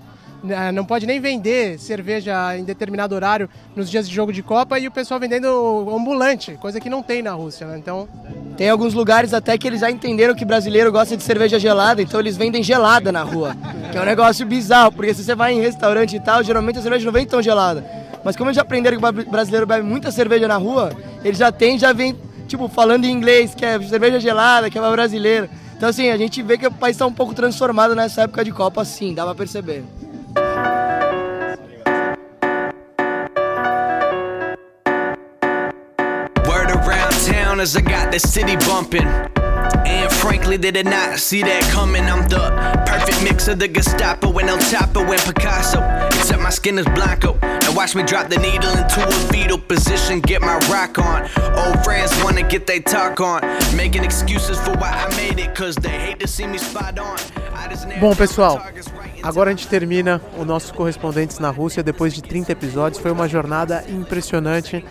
Ah, 0.50 0.72
Não 0.72 0.84
pode 0.84 1.06
nem 1.06 1.20
vender 1.20 1.78
cerveja 1.80 2.58
em 2.58 2.64
determinado 2.64 3.14
horário 3.14 3.48
nos 3.76 3.90
dias 3.90 4.08
de 4.10 4.16
jogo 4.16 4.34
de 4.34 4.42
Copa 4.42 4.80
e 4.80 4.88
o 4.88 4.92
pessoal 4.92 5.20
vendendo 5.20 5.48
ambulante, 5.96 6.54
coisa 6.60 6.80
que 6.80 6.90
não 6.90 7.04
tem 7.04 7.22
na 7.22 7.32
Rússia, 7.34 7.68
né? 7.68 7.78
Então, 7.78 8.08
Tem 8.58 8.70
alguns 8.70 8.94
lugares 8.94 9.34
até 9.34 9.58
que 9.58 9.68
eles 9.68 9.82
já 9.82 9.90
entenderam 9.92 10.34
que 10.36 10.44
brasileiro 10.44 10.92
gosta 10.92 11.16
de 11.16 11.24
cerveja 11.24 11.60
gelada, 11.60 12.02
então 12.02 12.20
eles 12.20 12.36
vendem 12.38 12.64
gelada 12.64 13.12
na 13.12 13.24
rua. 13.24 13.56
Que 13.92 13.98
é 13.98 14.02
um 14.02 14.06
negócio 14.06 14.46
bizarro, 14.46 14.92
porque 14.92 15.14
se 15.14 15.24
você 15.24 15.36
vai 15.36 15.54
em 15.54 15.62
restaurante 15.62 16.16
e 16.16 16.20
tal, 16.20 16.44
geralmente 16.44 16.80
a 16.80 16.82
cerveja 16.82 17.06
não 17.06 17.12
vem 17.14 17.26
tão 17.26 17.42
gelada. 17.42 17.84
Mas 18.24 18.36
como 18.36 18.50
eles 18.50 18.56
já 18.56 18.62
aprenderam 18.62 19.00
que 19.00 19.06
o 19.06 19.12
bra- 19.12 19.24
brasileiro 19.32 19.66
bebe 19.68 19.84
muita 19.84 20.12
cerveja 20.12 20.48
na 20.48 20.58
rua, 20.58 20.92
eles 21.24 21.38
já 21.40 21.52
tem, 21.52 21.78
já 21.80 21.92
vem, 21.94 22.16
tipo, 22.48 22.68
falando 22.68 23.06
em 23.06 23.12
inglês, 23.12 23.54
que 23.56 23.66
é 23.66 23.80
cerveja 23.82 24.20
gelada, 24.20 24.70
que 24.70 24.78
é 24.78 24.92
brasileiro. 24.92 25.50
Então 25.78 25.90
assim, 25.90 26.10
a 26.12 26.18
gente 26.18 26.42
vê 26.44 26.58
que 26.60 26.68
o 26.68 26.72
país 26.72 26.98
tá 26.98 27.06
um 27.08 27.14
pouco 27.14 27.34
transformado 27.34 27.96
nessa 27.96 28.24
época 28.24 28.44
de 28.44 28.52
Copa, 28.52 28.86
sim, 28.86 29.16
dá 29.16 29.24
pra 29.24 29.34
perceber. 29.34 29.84
Word 36.48 36.72
around 36.72 37.12
town 37.26 37.60
as 37.60 37.76
I 37.76 37.82
got 37.82 38.12
the 38.12 38.20
city 38.20 38.56
bumping. 38.58 39.08
And 39.86 40.12
frankly, 40.12 40.58
they 40.58 40.72
did 40.72 40.86
not 40.86 41.20
see 41.20 41.42
that 41.44 41.64
coming. 41.72 42.04
I'm 42.06 42.28
the 42.28 42.50
perfect 42.86 43.24
mix 43.24 43.48
of 43.48 43.60
the 43.60 43.68
Gestapo 43.68 44.38
and 44.40 44.50
El 44.50 44.58
Chapo 44.58 45.02
and 45.02 45.22
Picasso. 45.22 45.80
Except 46.08 46.42
my 46.42 46.50
skin 46.50 46.78
is 46.78 46.86
blanco. 46.86 47.38
Now 47.72 47.78
watch 47.78 47.96
me 47.96 48.04
drop 48.04 48.28
the 48.28 48.38
needle 48.38 48.72
into 48.72 49.08
a 49.08 49.12
fetal 49.32 49.58
position, 49.58 50.20
get 50.20 50.42
my 50.42 50.58
rock 50.70 50.98
on. 50.98 51.22
Old 51.56 51.84
friends 51.84 52.12
wanna 52.24 52.44
get 52.44 52.68
they 52.68 52.80
talk 52.80 53.22
on. 53.22 53.42
Making 53.76 54.04
excuses 54.04 54.60
for 54.60 54.74
why 54.74 54.92
I 54.92 55.08
made 55.16 55.40
it, 55.40 55.56
cause 55.56 55.76
they 55.76 55.90
hate 55.90 56.20
to 56.20 56.28
see 56.28 56.48
me 56.48 56.58
spot 56.58 57.00
on. 57.00 57.18
Bom, 58.00 58.16
pessoal, 58.16 58.62
agora 59.24 59.50
a 59.52 59.54
gente 59.54 59.68
termina 59.68 60.20
o 60.38 60.44
nosso 60.44 60.74
Correspondentes 60.74 61.40
na 61.40 61.50
Rússia 61.50 61.84
depois 61.84 62.14
de 62.14 62.22
30 62.22 62.52
episódios. 62.52 63.02
Foi 63.02 63.12
uma 63.12 63.28
jornada 63.28 63.84
impressionante. 63.88 64.84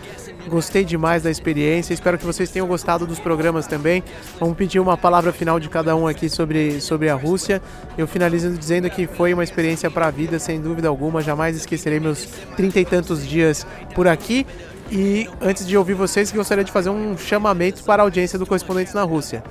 Gostei 0.49 0.85
demais 0.85 1.23
da 1.23 1.31
experiência. 1.31 1.93
Espero 1.93 2.17
que 2.17 2.25
vocês 2.25 2.51
tenham 2.51 2.67
gostado 2.67 3.07
dos 3.07 3.19
programas 3.19 3.67
também. 3.67 4.03
Vamos 4.39 4.57
pedir 4.57 4.81
uma 4.81 4.97
palavra 4.97 5.33
final 5.33 5.61
de 5.61 5.69
cada 5.69 5.95
um 5.95 6.07
aqui 6.07 6.29
sobre, 6.29 6.81
sobre 6.81 7.11
a 7.11 7.15
Rússia. 7.15 7.61
Eu 7.99 8.07
finalizo 8.07 8.51
dizendo 8.51 8.89
que 8.89 9.07
foi 9.07 9.35
uma 9.35 9.45
experiência 9.45 9.91
para 9.91 10.07
a 10.07 10.11
vida, 10.11 10.39
sem 10.39 10.61
dúvida 10.61 10.89
alguma. 10.89 11.21
Jamais 11.21 11.57
esquecerei 11.57 12.01
meus 12.01 12.27
30 12.57 12.70
e 12.70 12.86
tantos 12.86 13.26
dias 13.28 13.66
por 13.94 14.08
aqui. 14.08 14.46
E 14.92 15.28
antes 15.42 15.66
de 15.66 15.76
ouvir 15.78 15.96
vocês, 15.96 16.32
gostaria 16.32 16.64
de 16.64 16.72
fazer 16.72 16.90
um 16.90 17.18
chamamento 17.18 17.84
para 17.84 18.04
a 18.04 18.06
audiência 18.06 18.38
do 18.38 18.46
Correspondentes 18.46 18.94
na 18.94 19.04
Rússia. 19.04 19.44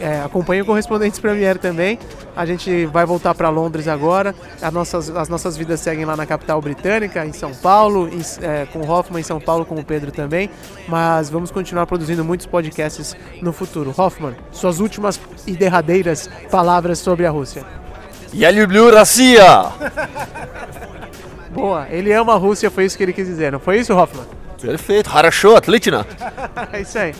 É, 0.00 0.20
acompanhe 0.20 0.62
o 0.62 0.64
Correspondentes 0.64 1.18
Premier 1.18 1.58
também. 1.58 1.98
A 2.36 2.46
gente 2.46 2.86
vai 2.86 3.04
voltar 3.04 3.34
para 3.34 3.48
Londres 3.48 3.88
agora. 3.88 4.32
As 4.62 4.72
nossas, 4.72 5.10
as 5.10 5.28
nossas 5.28 5.56
vidas 5.56 5.80
seguem 5.80 6.04
lá 6.04 6.16
na 6.16 6.24
capital 6.24 6.60
britânica, 6.62 7.26
em 7.26 7.32
São 7.32 7.52
Paulo, 7.52 8.08
em- 8.08 8.22
é, 8.46 8.64
com 8.66 8.78
o 8.78 8.88
Hoffman 8.88 9.18
em 9.20 9.24
São 9.24 9.40
Paulo, 9.40 9.64
com 9.66 9.74
o 9.74 9.84
Pedro 9.84 10.12
também. 10.12 10.48
Mas 10.86 11.28
vamos 11.28 11.50
continuar 11.50 11.84
produzindo 11.86 12.24
muitos 12.24 12.46
podcasts 12.46 13.16
no 13.42 13.52
futuro. 13.52 13.92
Hoffman, 13.98 14.36
suas 14.52 14.78
últimas 14.78 15.20
e 15.44 15.56
derradeiras 15.56 16.30
palavras 16.48 17.00
sobre 17.00 17.26
a 17.26 17.30
Rússia. 17.30 17.64
Я 18.32 18.52
люблю 18.52 18.94
Россия! 18.94 19.42
Boa, 21.53 21.87
ele 21.89 22.11
ama 22.11 22.33
a 22.33 22.37
Rússia, 22.37 22.71
foi 22.71 22.85
isso 22.85 22.97
que 22.97 23.03
ele 23.03 23.13
quis 23.13 23.27
dizer, 23.27 23.51
não 23.51 23.59
foi 23.59 23.79
isso, 23.79 23.93
Hoffman? 23.93 24.25
Perfeito, 24.59 25.09
Harashou, 25.09 25.55
Atlitina. 25.55 26.05
é 26.73 26.81
isso 26.81 26.97
aí. 26.97 27.13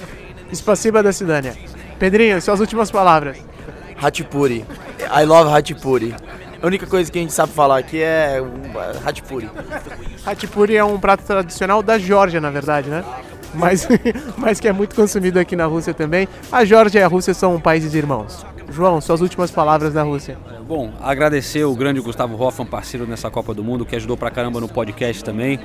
Espaciba 0.52 1.04
da 1.04 1.12
Cidânia. 1.12 1.56
Pedrinho, 2.00 2.42
suas 2.42 2.60
últimas 2.60 2.90
palavras. 2.90 3.38
Hatipuri. 4.02 4.66
I 5.00 5.26
love 5.26 5.54
Hatipuri. 5.54 6.16
A 6.62 6.66
única 6.66 6.88
coisa 6.88 7.12
que 7.12 7.20
a 7.20 7.22
gente 7.22 7.34
sabe 7.34 7.52
falar 7.52 7.78
aqui 7.78 8.02
é 8.02 8.42
Hatipuri. 9.06 9.50
Hatipuri 10.26 10.78
é 10.78 10.84
um 10.84 10.98
prato 10.98 11.24
tradicional 11.24 11.84
da 11.84 11.98
Geórgia, 11.98 12.40
na 12.40 12.50
verdade, 12.50 12.90
né? 12.90 13.04
Mas, 13.54 13.88
mas 14.38 14.60
que 14.60 14.68
é 14.68 14.72
muito 14.72 14.96
consumido 14.96 15.40
aqui 15.40 15.56
na 15.56 15.66
Rússia 15.66 15.94
também. 15.94 16.28
A 16.52 16.64
Geórgia 16.64 17.00
e 17.00 17.04
a 17.04 17.08
Rússia 17.08 17.34
são 17.34 17.60
países 17.60 17.94
irmãos. 17.94 18.46
João, 18.74 19.00
suas 19.00 19.22
últimas 19.22 19.52
palavras 19.52 19.94
da 19.94 20.02
Rússia. 20.02 20.36
Bom, 20.68 20.92
agradecer 21.00 21.64
o 21.64 21.76
grande 21.76 22.02
Gustavo 22.02 22.42
Hoffman, 22.42 22.68
parceiro 22.68 23.06
nessa 23.06 23.30
Copa 23.30 23.54
do 23.54 23.64
Mundo, 23.64 23.86
que 23.86 23.96
ajudou 23.96 24.18
pra 24.18 24.32
caramba 24.32 24.60
no 24.60 24.68
podcast 24.68 25.24
também. 25.24 25.60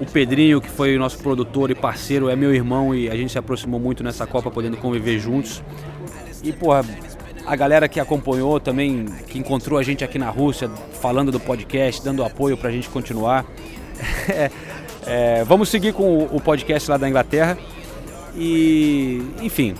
O 0.00 0.06
Pedrinho, 0.06 0.60
que 0.60 0.70
foi 0.70 0.96
nosso 0.96 1.18
produtor 1.18 1.72
e 1.72 1.74
parceiro, 1.74 2.28
é 2.28 2.36
meu 2.36 2.54
irmão 2.54 2.94
e 2.94 3.10
a 3.10 3.16
gente 3.16 3.32
se 3.32 3.38
aproximou 3.38 3.80
muito 3.80 4.04
nessa 4.04 4.26
Copa, 4.28 4.48
podendo 4.50 4.76
conviver 4.76 5.18
juntos. 5.18 5.60
E, 6.44 6.52
porra, 6.52 6.84
a 7.44 7.56
galera 7.56 7.88
que 7.88 7.98
acompanhou 7.98 8.60
também, 8.60 9.06
que 9.26 9.38
encontrou 9.38 9.78
a 9.78 9.82
gente 9.82 10.04
aqui 10.04 10.18
na 10.18 10.30
Rússia, 10.30 10.70
falando 11.00 11.32
do 11.32 11.40
podcast, 11.40 12.04
dando 12.04 12.24
apoio 12.24 12.56
pra 12.56 12.70
gente 12.70 12.88
continuar. 12.88 13.44
É, 14.28 14.50
é, 15.04 15.44
vamos 15.44 15.68
seguir 15.68 15.92
com 15.92 16.24
o 16.24 16.40
podcast 16.40 16.90
lá 16.90 16.96
da 16.96 17.08
Inglaterra. 17.08 17.58
E, 18.36 19.20
enfim, 19.40 19.74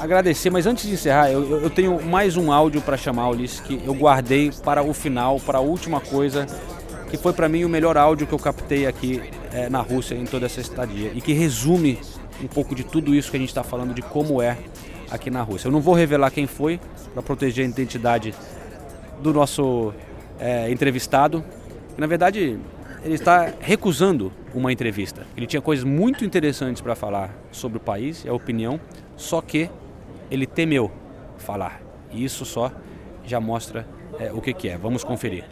agradecer, 0.00 0.50
mas 0.50 0.66
antes 0.66 0.86
de 0.86 0.94
encerrar, 0.94 1.30
eu, 1.30 1.62
eu- 1.62 1.70
tenho 1.70 2.00
mais 2.02 2.36
um 2.36 2.52
áudio 2.52 2.80
para 2.80 2.96
chamar, 2.96 3.30
Ulisses, 3.30 3.60
que 3.60 3.80
eu 3.84 3.94
guardei 3.94 4.50
para 4.64 4.82
o 4.82 4.92
final, 4.92 5.40
para 5.40 5.58
a 5.58 5.60
última 5.60 6.00
coisa, 6.00 6.46
que 7.10 7.16
foi 7.16 7.32
para 7.32 7.48
mim 7.48 7.64
o 7.64 7.68
melhor 7.68 7.96
áudio 7.96 8.26
que 8.26 8.32
eu 8.32 8.38
captei 8.38 8.86
aqui 8.86 9.22
eh, 9.52 9.68
na 9.68 9.80
Rússia 9.80 10.14
em 10.14 10.24
toda 10.24 10.46
essa 10.46 10.60
estadia 10.60 11.12
e 11.14 11.20
que 11.20 11.32
resume 11.32 11.98
um 12.42 12.46
pouco 12.48 12.74
de 12.74 12.84
tudo 12.84 13.14
isso 13.14 13.30
que 13.30 13.36
a 13.36 13.40
gente 13.40 13.48
está 13.48 13.62
falando 13.62 13.94
de 13.94 14.02
como 14.02 14.42
é 14.42 14.58
aqui 15.10 15.30
na 15.30 15.40
Rússia. 15.42 15.68
Eu 15.68 15.72
não 15.72 15.80
vou 15.80 15.94
revelar 15.94 16.30
quem 16.30 16.46
foi 16.46 16.80
para 17.14 17.22
proteger 17.22 17.64
a 17.64 17.68
identidade 17.68 18.34
do 19.22 19.32
nosso 19.32 19.92
eh, 20.38 20.70
entrevistado. 20.70 21.44
que, 21.94 22.00
Na 22.00 22.06
verdade, 22.06 22.58
ele 23.04 23.14
está 23.14 23.52
recusando 23.60 24.32
uma 24.52 24.72
entrevista. 24.72 25.24
Ele 25.36 25.46
tinha 25.46 25.62
coisas 25.62 25.84
muito 25.84 26.24
interessantes 26.24 26.82
para 26.82 26.94
falar 26.96 27.32
sobre 27.52 27.78
o 27.78 27.80
país 27.80 28.24
e 28.24 28.28
a 28.28 28.34
opinião, 28.34 28.80
só 29.16 29.40
que 29.40 29.70
ele 30.30 30.46
temeu 30.46 30.90
falar. 31.38 31.80
E 32.10 32.24
isso 32.24 32.44
só 32.44 32.72
já 33.24 33.40
mostra 33.40 33.86
eh, 34.18 34.32
o 34.32 34.40
que, 34.40 34.52
que 34.52 34.68
é. 34.68 34.78
Vamos 34.78 35.04
conferir. 35.04 35.44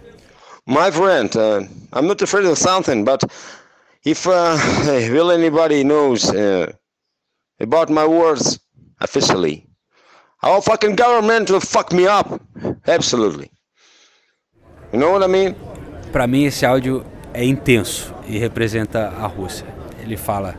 My 0.66 0.90
friend, 0.90 1.36
uh, 1.36 1.60
I'm 1.92 2.06
not 2.06 2.22
afraid 2.22 2.46
of 2.46 2.58
something, 2.58 3.04
but 3.04 3.22
if 4.04 4.26
uh, 4.26 4.56
will 5.12 5.30
anybody 5.30 5.84
knows 5.84 6.30
uh, 6.30 6.72
about 7.60 7.90
my 7.90 8.06
words 8.06 8.58
officially, 9.00 9.66
our 10.42 10.62
fucking 10.62 10.96
government 10.96 11.50
will 11.50 11.60
fuck 11.60 11.92
me 11.92 12.06
up. 12.06 12.40
Absolutely. 12.86 13.50
You 14.92 14.98
know 14.98 15.10
what 15.10 15.22
I 15.22 15.26
mean? 15.26 15.54
Para 16.12 16.26
mim 16.26 16.44
esse 16.44 16.64
áudio 16.64 17.04
é 17.34 17.44
intenso 17.44 18.14
e 18.26 18.38
representa 18.38 19.08
a 19.08 19.26
Rússia. 19.26 19.66
Ele 20.00 20.16
fala: 20.16 20.54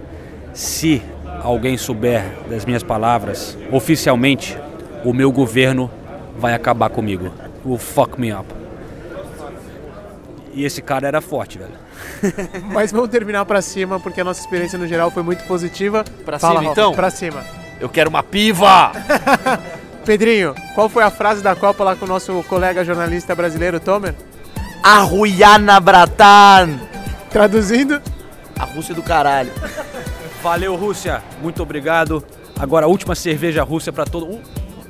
se 0.54 1.01
alguém 1.41 1.78
souber 1.78 2.24
das 2.50 2.65
minhas 2.65 2.84
palavras 2.84 3.58
oficialmente, 3.71 4.58
o 5.04 5.13
meu 5.13 5.32
governo 5.32 5.89
vai 6.38 6.54
acabar 6.54 6.89
comigo. 6.89 7.32
Will 7.65 7.78
fuck 7.78 8.19
me 8.19 8.34
up. 8.34 8.45
E 10.54 10.63
esse 10.63 10.82
cara 10.82 11.08
era 11.08 11.21
forte, 11.21 11.58
velho. 11.58 11.74
Mas 12.71 12.91
vamos 12.91 13.10
terminar 13.10 13.45
pra 13.45 13.62
cima, 13.62 14.00
porque 14.00 14.21
a 14.21 14.24
nossa 14.24 14.39
experiência 14.39 14.80
no 14.80 14.88
geral 14.88 15.12
foi 15.12 15.24
muito 15.24 15.43
positiva. 15.45 16.04
Pra 16.24 16.39
Fala, 16.39 16.60
cima, 16.60 16.71
então? 16.71 16.93
Pra 16.93 17.10
cima. 17.10 17.43
Eu 17.80 17.89
quero 17.89 18.10
uma 18.10 18.24
piva! 18.24 18.91
Pedrinho, 20.06 20.54
qual 20.76 20.88
foi 20.88 21.04
a 21.04 21.10
frase 21.10 21.41
da 21.41 21.56
Copa 21.56 21.84
lá 21.84 21.95
com 21.95 22.06
o 22.06 22.08
nosso 22.08 22.43
colega 22.43 22.86
jornalista 22.86 23.34
brasileiro, 23.34 23.80
Tomer? 23.80 24.13
Arruiana 24.84 25.80
Bratan! 25.80 26.80
Traduzindo? 27.30 28.02
A 28.58 28.63
Rússia 28.63 28.93
do 28.93 29.02
caralho. 29.02 29.52
Valeu, 30.46 30.76
Rússia. 30.76 31.24
Muito 31.42 31.64
obrigado. 31.64 32.24
Agora, 32.60 32.86
a 32.86 32.88
última 32.88 33.16
cerveja 33.16 33.64
russa 33.64 33.92
para 33.92 34.06
todo. 34.06 34.39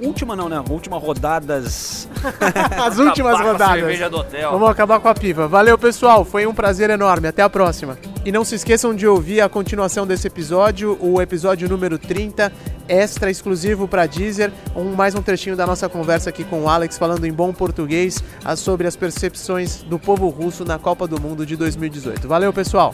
Última 0.01 0.35
não, 0.35 0.49
né? 0.49 0.61
Última 0.69 0.97
rodadas. 0.97 2.09
As 2.85 2.99
últimas 2.99 3.39
rodadas. 3.39 3.79
cerveja 3.79 4.09
do 4.09 4.17
hotel. 4.17 4.51
Vamos 4.51 4.69
acabar 4.69 4.99
com 4.99 5.07
a 5.07 5.15
piva. 5.15 5.47
Valeu, 5.47 5.77
pessoal. 5.77 6.25
Foi 6.25 6.45
um 6.45 6.53
prazer 6.53 6.89
enorme. 6.89 7.29
Até 7.29 7.41
a 7.41 7.49
próxima. 7.49 7.97
E 8.25 8.33
não 8.33 8.43
se 8.43 8.55
esqueçam 8.55 8.93
de 8.93 9.07
ouvir 9.07 9.39
a 9.39 9.47
continuação 9.47 10.05
desse 10.05 10.27
episódio, 10.27 10.97
o 10.99 11.21
episódio 11.21 11.69
número 11.69 11.97
30, 11.97 12.51
extra 12.89 13.31
exclusivo 13.31 13.87
para 13.87 14.05
Deezer, 14.07 14.51
um, 14.75 14.93
mais 14.93 15.15
um 15.15 15.21
trechinho 15.21 15.55
da 15.55 15.65
nossa 15.65 15.87
conversa 15.87 16.31
aqui 16.31 16.43
com 16.43 16.63
o 16.63 16.69
Alex, 16.69 16.97
falando 16.97 17.23
em 17.23 17.31
bom 17.31 17.53
português 17.53 18.21
sobre 18.57 18.87
as 18.87 18.97
percepções 18.97 19.83
do 19.83 19.97
povo 19.97 20.27
russo 20.27 20.65
na 20.65 20.77
Copa 20.77 21.07
do 21.07 21.17
Mundo 21.21 21.45
de 21.45 21.55
2018. 21.55 22.27
Valeu, 22.27 22.51
pessoal! 22.51 22.93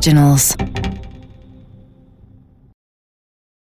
Originals. 0.00 0.69